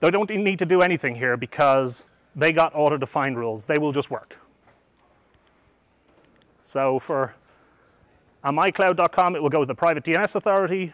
[0.00, 3.64] They don't need to do anything here because they got auto-defined rules.
[3.64, 4.36] They will just work.
[6.60, 7.34] So for
[8.44, 10.92] uh, on mycloud.com, it will go to the private DNS authority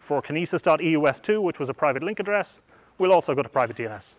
[0.00, 2.60] for kinesis.eus2, which was a private link address,
[2.98, 4.16] we'll also go to private DNS.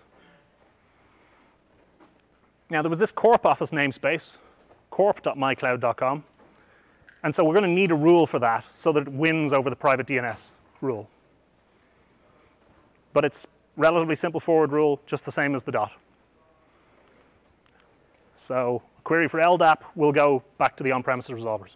[2.69, 4.37] Now there was this corp office namespace,
[4.91, 6.23] corp.mycloud.com,
[7.23, 9.69] and so we're going to need a rule for that so that it wins over
[9.69, 11.09] the private DNS rule.
[13.11, 15.91] But it's relatively simple forward rule, just the same as the dot.
[18.35, 21.75] So a query for LDAP will go back to the on-premises resolvers.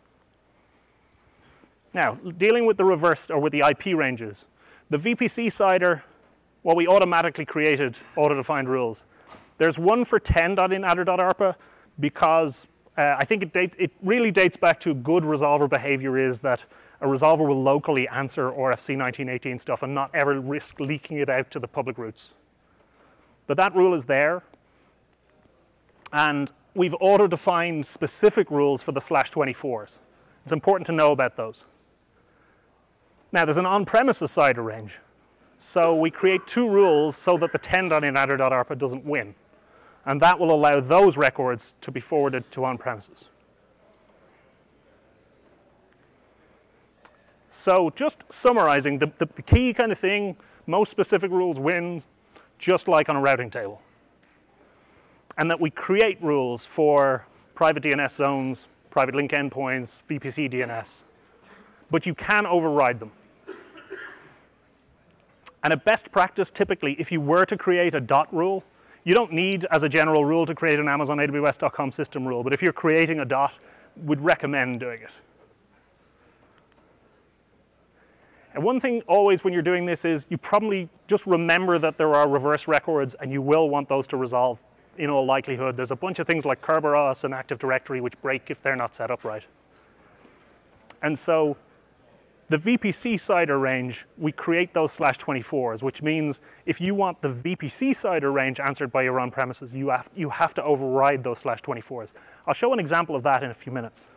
[1.93, 4.45] Now, dealing with the reverse or with the IP ranges,
[4.89, 6.01] the VPC CIDR,
[6.63, 9.05] well, we automatically created auto-defined rules.
[9.57, 11.55] There's one for 10.in-addr.arpa
[11.99, 12.67] because
[12.97, 16.65] uh, I think it, date, it, really dates back to good resolver behavior is that
[17.01, 21.51] a resolver will locally answer RFC 1918 stuff and not ever risk leaking it out
[21.51, 22.35] to the public routes.
[23.47, 24.43] But that rule is there.
[26.13, 29.99] And we've auto-defined specific rules for the slash 24s.
[30.43, 31.65] It's important to know about those.
[33.35, 35.01] Now, there's an on-premises CIDR range.
[35.57, 39.35] So we create two rules so that the 10.in-addr.arpa doesn't win.
[40.05, 43.29] And that will allow those records to be forwarded to on-premises.
[47.49, 52.07] So just summarizing, the, the, the, key kind of thing, most specific rules wins,
[52.57, 53.81] just like on a routing table.
[55.37, 61.03] And that we create rules for private DNS zones, private link endpoints, VPC DNS,
[61.91, 63.11] but you can override them.
[65.65, 68.63] And a best practice, typically, if you were to create a dot rule,
[69.03, 72.43] you don't need, as a general rule, to create an amazonaws.com system rule.
[72.43, 73.51] But if you're creating a dot,
[73.97, 75.09] would recommend doing it.
[78.53, 82.13] And one thing always when you're doing this is you probably just remember that there
[82.13, 84.63] are reverse records and you will want those to resolve
[84.99, 85.75] in all likelihood.
[85.75, 88.93] There's a bunch of things like Kerberos and Active Directory which break if they're not
[88.93, 89.43] set up right.
[91.01, 91.57] And so
[92.47, 97.29] the VPC CIDR range, we create those slash 24s, which means if you want the
[97.29, 101.61] VPC CIDR range answered by your on-premises, you have, you have to override those slash
[101.61, 102.13] 24s.
[102.45, 104.11] I'll show an example of that in a few minutes.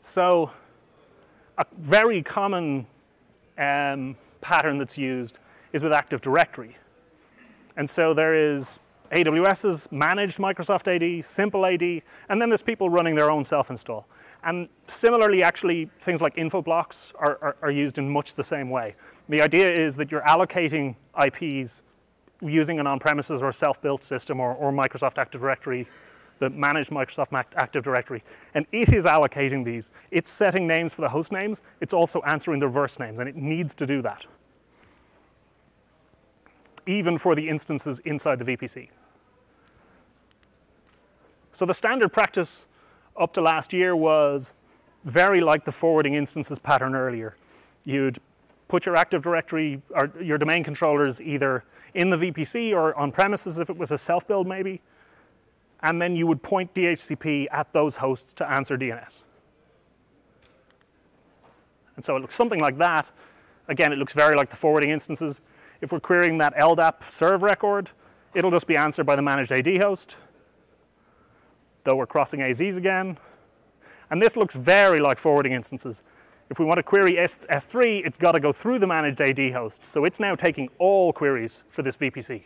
[0.00, 0.52] So
[1.58, 2.86] a very common
[3.58, 5.38] um, pattern that's used
[5.72, 6.76] is with Active Directory.
[7.76, 8.80] And so there is
[9.12, 14.06] AWS's managed Microsoft AD, simple AD, and then there's people running their own self-install.
[14.46, 18.94] And similarly, actually, things like Infoblox are, are, are, used in much the same way.
[19.28, 21.82] The idea is that you're allocating IPs
[22.40, 25.88] using an on-premises or self-built system or, or Microsoft Active Directory,
[26.38, 28.22] the managed Microsoft Active Directory,
[28.54, 29.90] and it is allocating these.
[30.12, 31.62] It's setting names for the host names.
[31.80, 34.26] It's also answering the reverse names, and it needs to do that,
[36.86, 38.90] even for the instances inside the VPC.
[41.50, 42.64] So the standard practice
[43.18, 44.54] up to last year was
[45.04, 47.36] very like the forwarding instances pattern earlier.
[47.84, 48.18] You'd
[48.68, 51.64] put your Active Directory or your domain controllers either
[51.94, 54.80] in the VPC or on premises if it was a self-build maybe,
[55.82, 59.24] and then you would point DHCP at those hosts to answer DNS.
[61.94, 63.06] And so it looks something like that.
[63.68, 65.40] Again, it looks very like the forwarding instances.
[65.80, 67.90] If we're querying that LDAP SRV record,
[68.34, 70.18] it'll just be answered by the managed AD host
[71.86, 73.16] though we're crossing AZs again.
[74.10, 76.02] And this looks very like forwarding instances.
[76.50, 79.52] If we want to query S S3, it's got to go through the managed AD
[79.52, 79.84] host.
[79.86, 82.42] So it's now taking all queries for this VPC.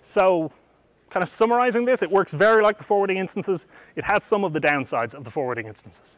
[0.00, 0.52] So
[1.10, 3.66] kind of summarizing this, it works very like the forwarding instances.
[3.96, 6.16] It has some of the downsides of the forwarding instances.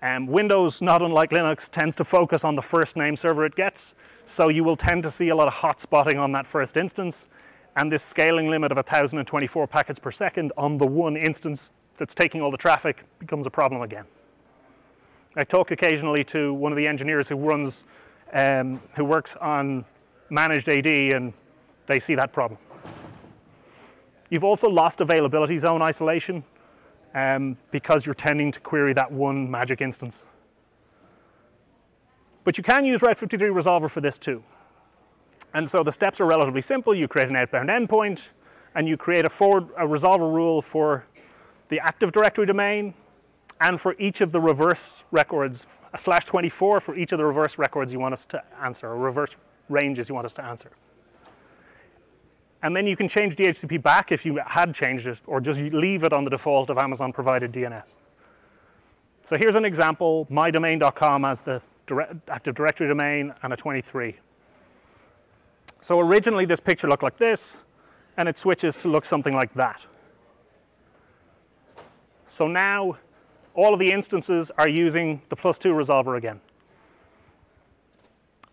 [0.00, 3.94] And Windows, not unlike Linux, tends to focus on the first name server it gets.
[4.24, 7.28] So you will tend to see a lot of hot spotting on that first instance.
[7.76, 12.40] And this scaling limit of 1,024 packets per second on the one instance that's taking
[12.40, 14.04] all the traffic becomes a problem again.
[15.36, 17.84] I talk occasionally to one of the engineers who runs,
[18.32, 19.84] um, who works on
[20.30, 21.32] managed AD, and
[21.86, 22.58] they see that problem.
[24.30, 26.44] You've also lost availability zone isolation
[27.18, 30.24] um, because you're tending to query that one magic instance.
[32.44, 34.42] But you can use Route 53 Resolver for this too.
[35.54, 36.94] And so the steps are relatively simple.
[36.94, 38.30] You create an outbound endpoint,
[38.74, 41.06] and you create a forward a resolver rule for
[41.68, 42.94] the Active Directory domain,
[43.60, 47.58] and for each of the reverse records, a slash 24 for each of the reverse
[47.58, 49.36] records you want us to answer, or reverse
[49.68, 50.70] ranges you want us to answer.
[52.62, 56.02] And then you can change DHCP back if you had changed it, or just leave
[56.02, 57.96] it on the default of Amazon provided DNS.
[59.22, 64.16] So here's an example, mydomain.com as the direct, Active Directory domain and a 23.
[65.80, 67.64] So originally this picture looked like this,
[68.16, 69.86] and it switches to look something like that.
[72.26, 72.98] So now
[73.54, 76.40] all of the instances are using the plus two resolver again.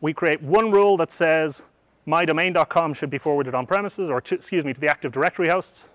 [0.01, 1.63] We create one rule that says
[2.07, 5.89] mydomain.com should be forwarded on premises, or to, excuse me, to the Active Directory hosts.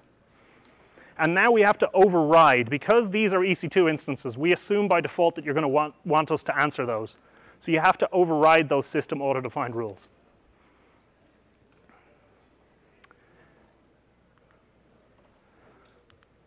[1.18, 5.34] And now we have to override, because these are EC2 instances, we assume by default
[5.34, 7.16] that you're going to want, want us to answer those.
[7.58, 10.08] So you have to override those system auto-defined rules.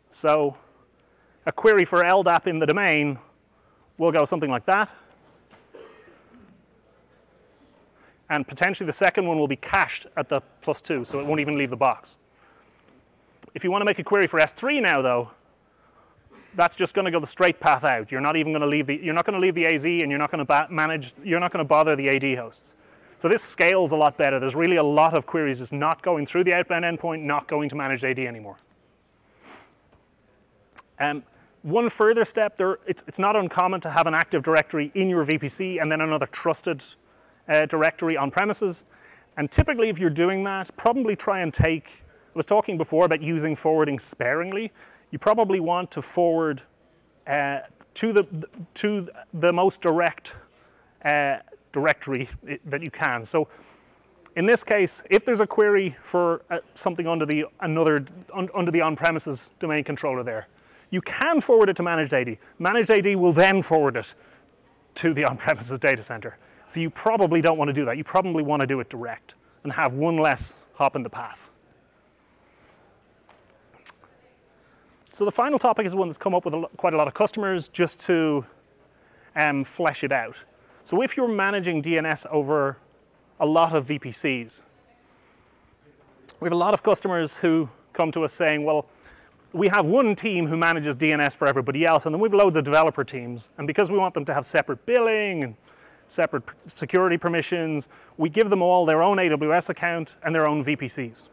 [0.09, 0.57] So
[1.45, 3.19] a query for LDAP in the domain
[3.97, 4.89] will go something like that.
[8.29, 11.41] And potentially the second one will be cached at the plus two, so it won't
[11.41, 12.17] even leave the box.
[13.53, 15.31] If you want to make a query for S3 now, though,
[16.55, 18.11] that's just going to go the straight path out.
[18.11, 20.09] You're not even going to leave the, you're not going to leave the AZ and
[20.09, 22.75] you're not going to manage, you're not going to bother the AD hosts.
[23.19, 24.39] So this scales a lot better.
[24.39, 27.69] There's really a lot of queries just not going through the outbound endpoint, not going
[27.69, 28.57] to managed AD anymore.
[30.99, 31.23] Um,
[31.61, 35.23] one further step, there, it's, it's not uncommon to have an active directory in your
[35.23, 36.83] VPC and then another trusted
[37.47, 38.85] uh, directory on premises.
[39.37, 43.21] And typically if you're doing that, probably try and take, I was talking before about
[43.21, 44.71] using forwarding sparingly.
[45.11, 46.61] You probably want to forward
[47.27, 47.59] uh,
[47.95, 50.35] to, the, to the most direct
[51.05, 51.37] uh,
[51.71, 52.29] directory
[52.65, 53.23] that you can.
[53.23, 53.47] So
[54.35, 58.71] in this case, if there's a query for uh, something under the another un, under
[58.71, 60.47] the on-premises domain controller there,
[60.89, 62.37] you can forward it to managed AD.
[62.59, 64.13] Managed AD will then forward it
[64.95, 66.37] to the on-premises data center.
[66.65, 67.97] So you probably don't want to do that.
[67.97, 71.49] You probably want to do it direct and have one less hop in the path.
[75.11, 77.13] So the final topic is one that's come up with a quite a lot of
[77.13, 78.45] customers just to
[79.35, 80.43] um, flesh it out.
[80.83, 82.77] So if you're managing DNS over
[83.39, 84.63] a lot of VPCs,
[86.39, 88.87] we have a lot of customers who come to us saying, well,
[89.53, 92.57] we have one team who manages DNS for everybody else, and then we have loads
[92.57, 93.51] of developer teams.
[93.57, 95.55] And because we want them to have separate billing and
[96.07, 101.29] separate security permissions, we give them all their own AWS account and their own VPCs.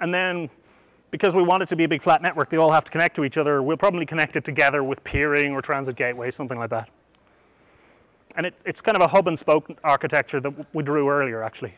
[0.00, 0.50] And then
[1.12, 3.14] because we want it to be a big flat network, they all have to connect
[3.16, 3.62] to each other.
[3.62, 6.88] We'll probably connect it together with peering or transit gateway, something like that.
[8.34, 11.74] And it, it's kind of a hub and spoke architecture that we drew earlier, actually.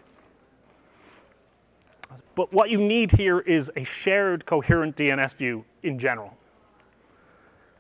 [2.37, 6.37] But what you need here is a shared coherent DNS view in general.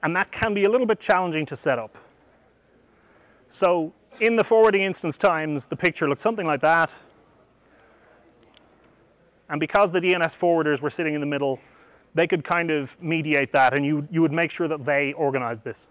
[0.04, 1.96] And that can be a little bit challenging to set up.
[3.48, 6.94] So in the forwarding instance times, the picture looks something like that.
[9.48, 11.58] And because the DNS forwarders were sitting in the middle,
[12.12, 15.64] they could kind of mediate that and you, you would make sure that they organized
[15.64, 15.88] this,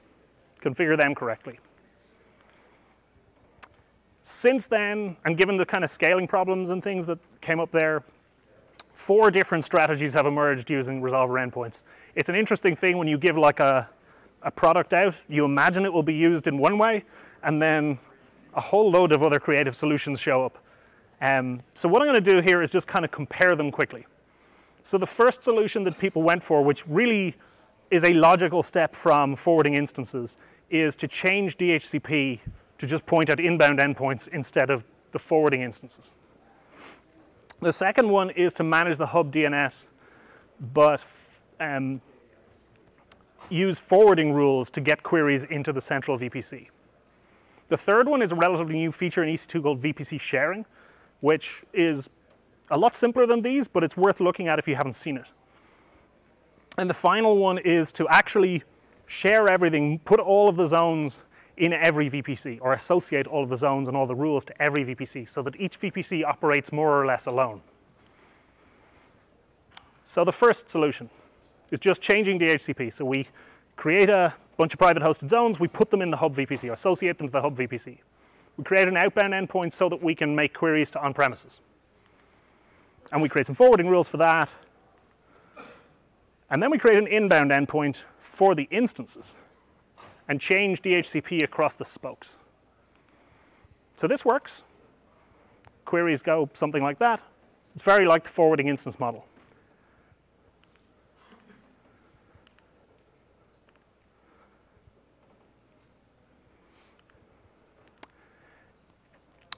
[0.62, 1.60] configure them correctly.
[4.22, 8.04] Since then, and given the kind of scaling problems and things that came up there,
[8.94, 11.82] four different strategies have emerged using resolver endpoints.
[12.16, 13.90] It's an interesting thing when you give like a,
[14.44, 17.06] a product out, you imagine it will be used in one way,
[17.44, 17.98] and then
[18.54, 20.58] a whole load of other creative solutions show up.
[21.22, 24.06] Um, so what I'm going to do here is just kind of compare them quickly.
[24.84, 27.36] So the first solution that people went for, which really
[27.90, 30.38] is a logical step from forwarding instances,
[30.70, 32.40] is to change DHCP
[32.78, 36.16] to just point at inbound endpoints instead of the forwarding instances.
[37.62, 39.88] The second one is to manage the hub DNS,
[40.60, 41.06] but
[41.62, 42.02] um,
[43.50, 46.68] use forwarding rules to get queries into the central VPC.
[47.68, 50.66] The third one is a relatively new feature in EC2 called VPC sharing,
[51.22, 52.10] which is
[52.70, 55.32] a lot simpler than these, but it's worth looking at if you haven't seen it.
[56.78, 58.64] And the final one is to actually
[59.06, 61.22] share everything, put all of the zones
[61.56, 64.84] in every VPC, or associate all of the zones and all the rules to every
[64.84, 67.62] VPC, so that each VPC operates more or less alone.
[70.04, 71.10] So the first solution
[71.74, 72.94] is just changing DHCP.
[72.94, 73.28] So we
[73.76, 76.74] create a bunch of private hosted zones, we put them in the hub VPC, or
[76.74, 77.98] associate them to the hub VPC.
[78.56, 81.60] We create an outbound endpoint so that we can make queries to on-premises.
[83.12, 84.54] And we create some forwarding rules for that.
[86.52, 89.36] And then we create an inbound endpoint for the instances
[90.30, 92.38] and change DHCP across the spokes.
[93.96, 94.64] So this works.
[95.86, 97.24] Queries go something like that.
[97.74, 99.28] It's very like the forwarding instance model.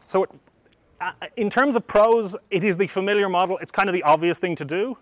[0.05, 0.27] So
[1.01, 3.57] uh, in terms of pros, it is the familiar model.
[3.57, 4.97] It's kind of the obvious thing to do,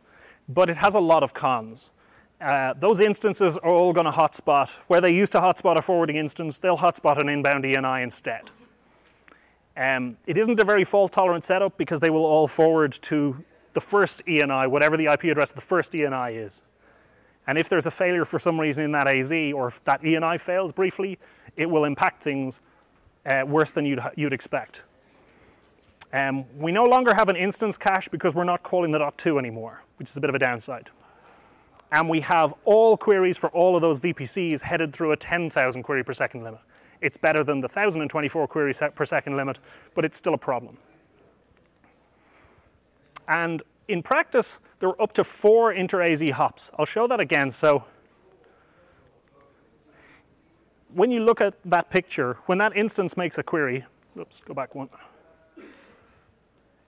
[0.50, 1.92] but it has a lot of cons.
[2.42, 4.70] Uh, those instances are all going to hotspot.
[4.88, 8.52] Where they used to hotspot a forwarding instance, they'll hotspot an inbound ENI instead.
[9.76, 13.44] Um, it isn't a very fault-tolerant setup because they will all forward to
[13.74, 16.64] the first ENI, whatever the IP address of the first ENI is.
[17.48, 20.40] And if there's a failure for some reason in that AZ, or if that ENI
[20.40, 21.20] fails briefly,
[21.58, 22.62] it will impact things
[23.26, 24.84] uh, worse than you'd, you'd expect.
[26.14, 29.84] Um, we no longer have an instance cache because we're not calling the .2 anymore,
[29.98, 30.92] which is a bit of a downside.
[31.92, 36.04] And we have all queries for all of those VPCs headed through a 10,000 query
[36.04, 36.62] per second limit.
[37.02, 39.58] It's better than the 1,024 queries per second limit,
[39.96, 40.78] but it's still a problem.
[43.28, 46.72] And in practice, there are up to four inter-AZ hops.
[46.78, 47.50] I'll show that again.
[47.50, 47.86] So
[50.94, 53.86] when you look at that picture, when that instance makes a query,
[54.18, 54.90] oops, go back one.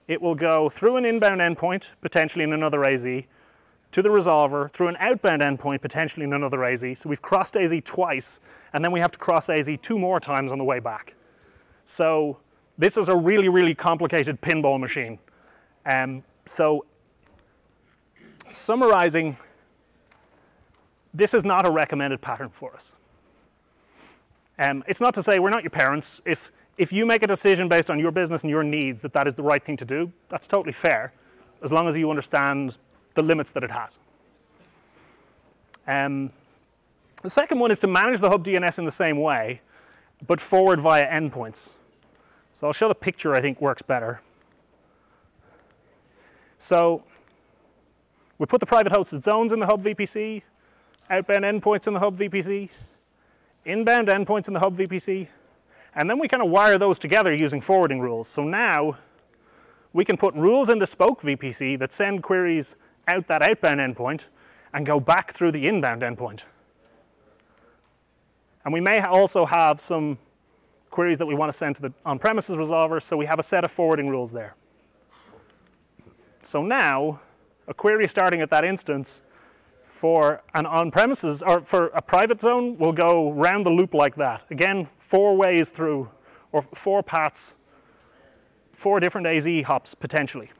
[0.08, 4.88] It will go through an inbound endpoint, potentially in another AZ, to the resolver through
[4.88, 6.84] an outbound endpoint, potentially in another AZ.
[6.98, 8.40] So we've crossed AZ twice,
[8.72, 11.14] and then we have to cross AZ two more times on the way back.
[11.84, 12.38] So
[12.78, 15.18] this is a really, really complicated pinball machine.
[15.84, 16.84] Um, so
[18.52, 19.36] summarizing,
[21.14, 22.96] this is not a recommended pattern for us.
[24.58, 26.20] Um, it's not to say we're not your parents.
[26.24, 29.26] If, if you make a decision based on your business and your needs that that
[29.26, 31.12] is the right thing to do, that's totally fair,
[31.62, 32.78] as long as you understand
[33.14, 33.98] the limits that it has.
[35.86, 36.30] Um,
[37.22, 39.62] the second one is to manage the hub DNS in the same way,
[40.26, 41.76] but forward via endpoints.
[42.52, 44.20] So I'll show the picture I think works better.
[46.58, 47.04] So
[48.38, 50.42] we put the private hosted zones in the hub VPC,
[51.08, 52.68] outbound endpoints in the hub VPC,
[53.64, 55.28] inbound endpoints in the hub VPC,
[55.96, 58.28] and then we kind of wire those together using forwarding rules.
[58.28, 58.98] So now
[59.94, 62.76] we can put rules in the spoke VPC that send queries
[63.08, 64.28] out that outbound endpoint
[64.74, 66.44] and go back through the inbound endpoint.
[68.64, 70.18] And we may also have some
[70.90, 73.64] queries that we want to send to the on-premises resolver, so we have a set
[73.64, 74.54] of forwarding rules there.
[76.42, 77.20] So now,
[77.68, 79.22] a query starting at that instance
[79.86, 84.44] for an on-premises, or for a private zone, will go round the loop like that.
[84.50, 86.10] Again, four ways through,
[86.50, 87.54] or four paths,
[88.72, 90.50] four different AZ hops potentially.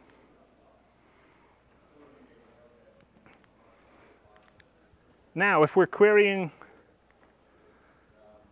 [5.35, 6.53] Now, if we're querying,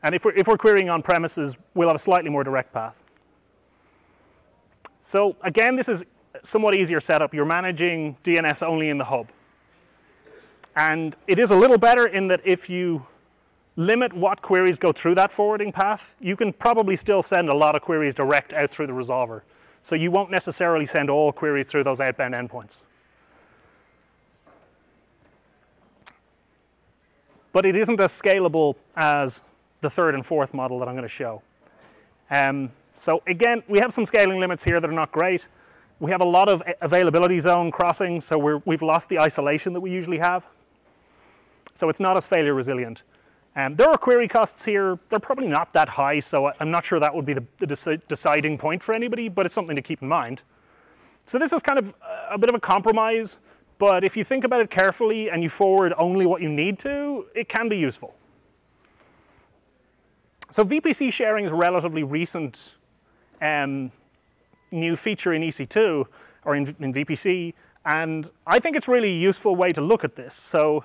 [0.02, 3.02] and if we're, if we're querying on premises, we'll have a slightly more direct path.
[4.98, 6.04] So again, this is
[6.42, 7.32] somewhat easier setup.
[7.32, 9.28] You're managing DNS only in the hub.
[10.76, 13.06] And it is a little better in that if you
[13.76, 17.74] limit what queries go through that forwarding path, you can probably still send a lot
[17.74, 19.42] of queries direct out through the resolver.
[19.82, 22.82] So you won't necessarily send all queries through those outbound endpoints.
[27.52, 29.42] But it isn't as scalable as
[29.80, 31.42] the third and fourth model that I'm going to show.
[32.30, 35.46] Um, so again, we have some scaling limits here that are not great.
[36.00, 39.80] We have a lot of availability zone crossing, so we have lost the isolation that
[39.80, 40.46] we usually have.
[41.74, 43.02] So it's not as failure resilient.
[43.56, 44.98] Um, there are query costs here.
[45.08, 48.00] They're probably not that high, so I'm not sure that would be the, the deci
[48.08, 50.42] deciding point for anybody, but it's something to keep in mind.
[51.22, 51.94] So this is kind of
[52.30, 53.38] a bit of a compromise.
[53.78, 57.26] But if you think about it carefully and you forward only what you need to,
[57.34, 58.14] it can be useful.
[60.50, 62.74] So VPC sharing is a relatively recent
[63.42, 63.90] um,
[64.70, 66.06] new feature in EC2
[66.44, 67.54] or in, in VPC,
[67.84, 70.34] and I think it's really a useful way to look at this.
[70.34, 70.84] So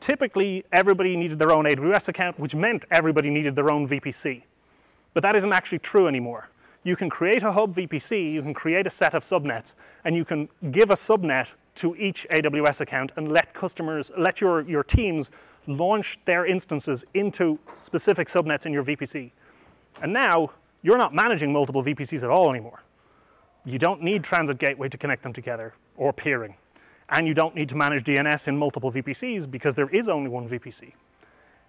[0.00, 4.42] typically everybody needed their own AWS account, which meant everybody needed their own VPC.
[5.14, 6.48] But that isn't actually true anymore.
[6.84, 9.74] You can create a hub VPC, you can create a set of subnets,
[10.04, 14.62] and you can give a subnet to each AWS account and let customers, let your,
[14.62, 15.30] your teams
[15.66, 19.32] launch their instances into specific subnets in your VPC.
[20.02, 20.50] And now
[20.82, 22.82] you're not managing multiple VPCs at all anymore.
[23.64, 26.54] You don't need Transit Gateway to connect them together or peering.
[27.08, 30.48] And you don't need to manage DNS in multiple VPCs because there is only one
[30.48, 30.92] VPC.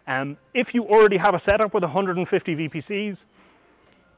[0.08, 3.26] Um, if you already have a setup with 150 VPCs,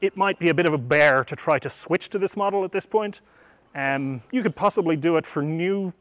[0.00, 2.64] it might be a bit of a bear to try to switch to this model
[2.64, 3.20] at this point.
[3.74, 5.92] Um, you could possibly do it for new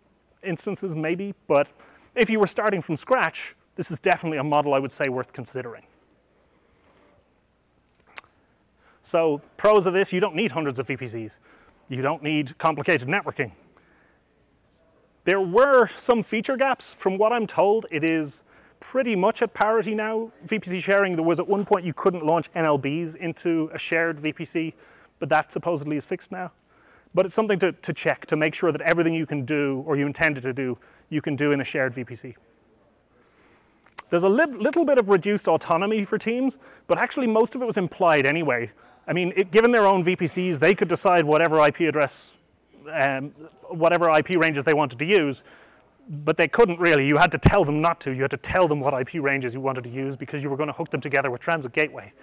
[0.43, 1.69] instances maybe, but
[2.15, 5.33] if you were starting from scratch, this is definitely a model I would say worth
[5.33, 5.83] considering.
[9.01, 11.37] So pros of this, you don't need hundreds of VPCs.
[11.87, 13.51] You don't need complicated networking.
[15.25, 16.93] There were some feature gaps.
[16.93, 18.43] From what I'm told, it is
[18.79, 20.31] pretty much at parity now.
[20.45, 24.73] VPC sharing, there was at one point you couldn't launch NLBs into a shared VPC,
[25.19, 26.51] but that supposedly is fixed now.
[27.13, 29.95] But it's something to, to check to make sure that everything you can do or
[29.95, 30.77] you intended to do,
[31.09, 32.35] you can do in a shared VPC.
[34.09, 36.57] There's a li little bit of reduced autonomy for teams,
[36.87, 38.71] but actually most of it was implied anyway.
[39.07, 42.37] I mean, it, given their own VPCs, they could decide whatever IP address,
[42.93, 43.29] um,
[43.69, 45.43] whatever IP ranges they wanted to use,
[46.09, 47.07] but they couldn't really.
[47.07, 48.11] You had to tell them not to.
[48.11, 50.57] You had to tell them what IP ranges you wanted to use because you were
[50.57, 52.13] going to hook them together with Transit Gateway.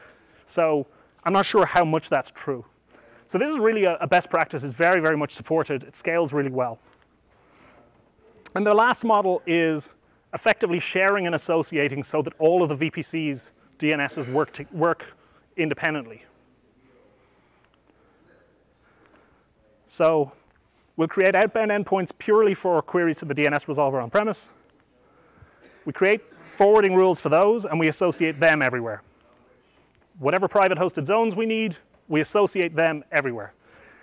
[0.44, 0.86] So
[1.24, 2.64] I'm not sure how much that's true.
[3.26, 4.64] So this is really a, a best practice.
[4.64, 5.82] It's very, very much supported.
[5.82, 6.78] It scales really well.
[8.54, 9.92] And the last model is
[10.32, 15.14] effectively sharing and associating so that all of the VPCs DNSs work, to, work
[15.56, 16.24] independently.
[19.86, 20.32] So
[20.96, 24.50] we'll create outbound endpoints purely for queries to the DNS resolver on premise.
[25.84, 29.02] We create forwarding rules for those and we associate them everywhere.
[30.18, 31.76] Whatever private hosted zones we need,
[32.08, 33.52] we associate them everywhere.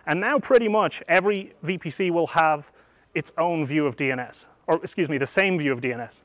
[0.06, 2.72] And now pretty much every VPC will have
[3.14, 4.48] its own view of DNS.
[4.68, 6.24] or excuse me, the same view of DNS.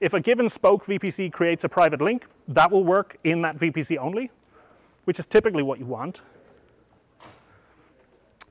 [0.00, 3.98] If a given spoke VPC creates a private link, that will work in that VPC
[3.98, 4.30] only,
[5.04, 6.22] which is typically what you want.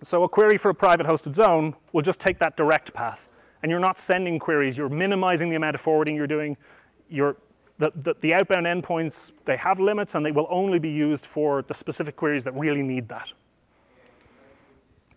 [0.02, 3.28] So a query for a private hosted zone will just take that direct path.
[3.62, 6.56] And you're not sending queries, you're minimizing the amount of forwarding you're doing.
[7.10, 7.36] You're,
[7.78, 11.62] the, the, the outbound endpoints, they have limits and they will only be used for
[11.62, 13.34] the specific queries that really need that.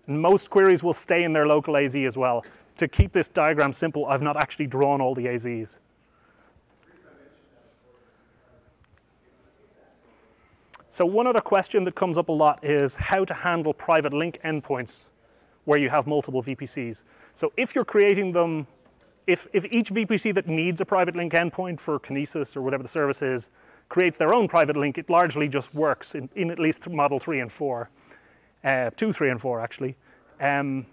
[0.08, 2.44] And most queries will stay in their local AZ as well.
[2.76, 5.78] To keep this diagram simple, I've not actually drawn all the AZs.
[10.92, 14.38] So one other question that comes up a lot is how to handle private link
[14.44, 15.06] endpoints
[15.64, 17.02] where you have multiple VPCs.
[17.32, 18.66] So if you're creating them,
[19.26, 22.90] if, if each VPC that needs a private link endpoint for Kinesis or whatever the
[22.90, 23.48] service is
[23.88, 27.40] creates their own private link, it largely just works in, in at least model three
[27.40, 27.88] and four,
[28.62, 29.96] uh, two, three, and four actually.
[30.40, 30.84] Um,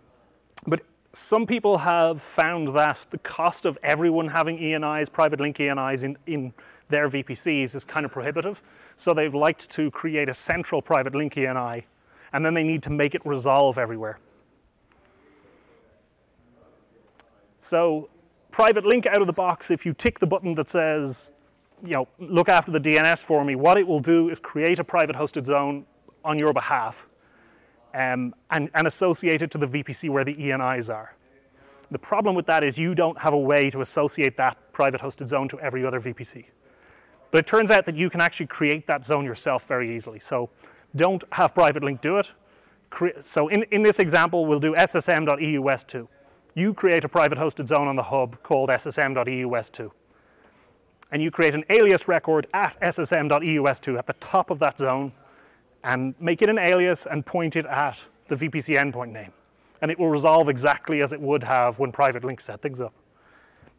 [0.65, 0.79] but
[1.11, 6.17] some people have found that the cost of everyone having ENIs, private link ENIs in,
[6.25, 6.53] in
[6.89, 8.61] their VPCs is kind of prohibitive.
[8.95, 11.83] So they've liked to create a central private link ENI,
[12.33, 14.19] and then they need to make it resolve everywhere.
[17.57, 18.09] So
[18.51, 21.31] private link out of the box, if you tick the button that says,
[21.83, 24.83] you know, look after the DNS for me, what it will do is create a
[24.83, 25.85] private hosted zone
[26.25, 27.07] on your behalf
[27.93, 31.15] um, and, and associate it to the VPC where the ENIs are.
[31.91, 35.27] The problem with that is you don't have a way to associate that private hosted
[35.27, 36.45] zone to every other VPC.
[37.31, 40.19] But it turns out that you can actually create that zone yourself very easily.
[40.19, 40.49] So
[40.95, 42.33] don't have private link do it.
[43.21, 46.07] so in, in this example, we'll do ssm.eu west2.
[46.55, 49.91] You create a private hosted zone on the hub called ssm.eu west2.
[51.11, 55.11] And you create an alias record at ssm.eu west2 at the top of that zone
[55.83, 59.31] and make it an alias and point it at the VPC endpoint name.
[59.81, 62.93] And it will resolve exactly as it would have when private link set things up.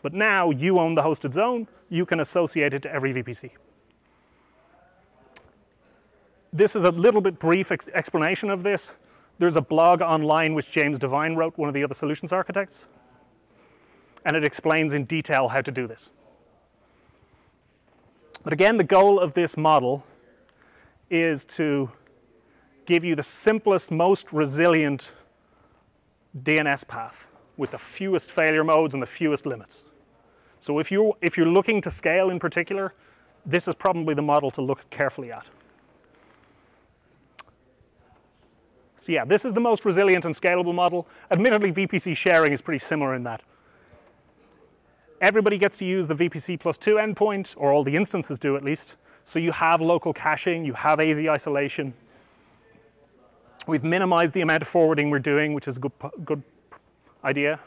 [0.02, 3.50] But now you own the hosted zone, you can associate it to every VPC.
[6.52, 8.96] This is a little bit brief ex explanation of this.
[9.38, 12.86] There's a blog online which James Devine wrote, one of the other solutions architects,
[14.24, 16.10] and it explains in detail how to do this.
[18.42, 20.04] But again, the goal of this model
[21.10, 21.90] is to
[22.86, 25.12] give you the simplest, most resilient
[26.36, 29.84] DNS path with the fewest failure modes and the fewest limits.
[30.60, 32.92] So if you're, if you're looking to scale in particular,
[33.46, 35.46] this is probably the model to look carefully at.
[38.96, 41.08] So yeah, this is the most resilient and scalable model.
[41.30, 43.40] Admittedly, VPC sharing is pretty similar in that.
[45.22, 48.62] Everybody gets to use the VPC plus two endpoint, or all the instances do at
[48.62, 48.96] least.
[49.24, 51.94] So you have local caching, you have AZ isolation.
[53.66, 55.92] We've minimized the amount of forwarding we're doing, which is a good,
[56.24, 56.42] good
[57.24, 57.60] idea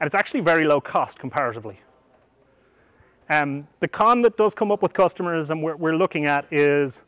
[0.00, 1.80] and it's actually very low cost comparatively.
[3.28, 7.02] Um, the con that does come up with customers and we're, we're looking at is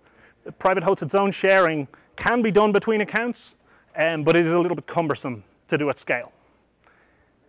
[0.58, 1.86] private hosted zone sharing
[2.16, 3.54] can be done between accounts,
[3.96, 6.32] um, but it is a little bit cumbersome to do at scale.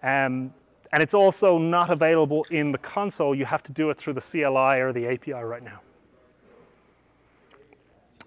[0.04, 0.54] Um,
[0.92, 3.36] and it's also not available in the console.
[3.36, 5.82] You have to do it through the CLI or the API right now.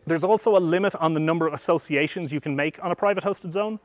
[0.07, 3.25] There's also a limit on the number of associations you can make on a private
[3.25, 3.79] hosted zone.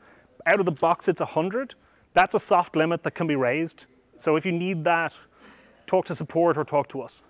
[0.46, 1.76] Out of the box, it's 100,
[2.14, 3.86] that's a soft limit that can be raised.
[4.16, 5.14] So if you need that,
[5.86, 7.24] talk to support or talk to us.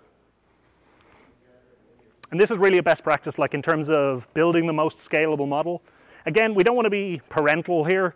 [2.30, 5.48] And this is really a best practice, like in terms of building the most scalable
[5.48, 5.82] model.
[6.26, 8.14] Again, we don't want to be parental here.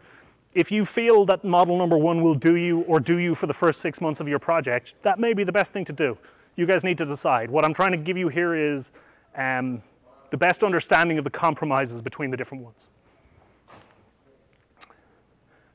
[0.55, 3.55] If you feel that model number one will do you or do you for the
[3.55, 6.19] first six months of your project, that may be the best thing to do.
[6.57, 7.51] You guys need to decide.
[7.51, 8.93] What I'm trying to give you here is
[9.35, 9.83] um,
[10.29, 12.89] the best understanding of the compromises between the different ones.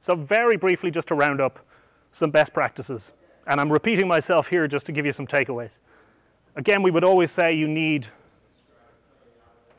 [0.07, 1.59] So very briefly, just to round up
[2.13, 3.11] some best practices.
[3.45, 5.81] And I'm repeating myself here just to give you some takeaways.
[6.55, 8.07] Again, we would always say you need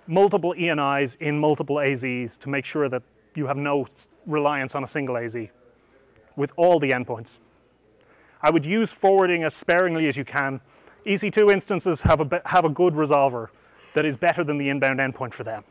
[0.07, 3.03] multiple ENIs in multiple AZs to make sure that
[3.37, 3.87] you have no
[4.27, 5.35] reliance on a single AZ
[6.37, 7.41] with all the endpoints.
[8.43, 10.61] I would use forwarding as sparingly as you can.
[11.07, 13.49] EC2 instances have a, have a good resolver
[13.95, 15.65] that is better than the inbound endpoint for them.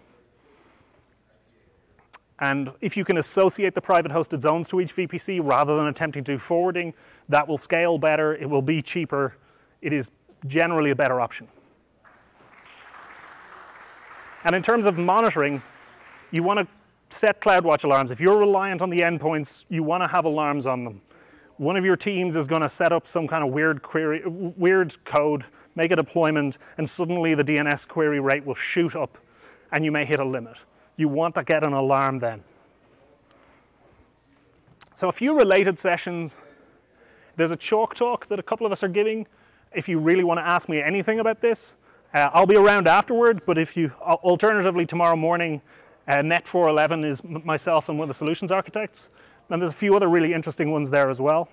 [2.40, 6.24] And if you can associate the private hosted zones to each VPC rather than attempting
[6.26, 6.94] to do forwarding,
[7.30, 9.36] that will scale better, it will be cheaper,
[9.82, 10.12] it is
[10.46, 11.48] generally a better option.
[14.44, 15.64] And in terms of monitoring,
[16.32, 16.68] you want to
[17.10, 18.12] set CloudWatch alarms.
[18.12, 21.02] If you're reliant on the endpoints, you want to have alarms on them.
[21.58, 25.04] One of your teams is going to set up some kind of weird query, weird
[25.06, 29.18] code, make a deployment, and suddenly the DNS query rate will shoot up
[29.72, 30.58] and you may hit a limit
[30.98, 32.44] you want to get an alarm then.
[34.96, 36.40] So a few related sessions.
[37.36, 39.28] There's a chalk talk that a couple of us are giving.
[39.72, 41.78] If you really want to ask me anything about this,
[42.14, 45.62] uh, I'll be around afterward, but if you, alternatively tomorrow morning,
[46.08, 49.10] uh, Net 411 is myself and one of the solutions architects.
[49.50, 51.48] And there's a few other really interesting ones there as well.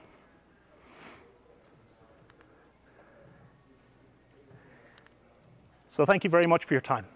[5.86, 7.06] So thank you very much for your time.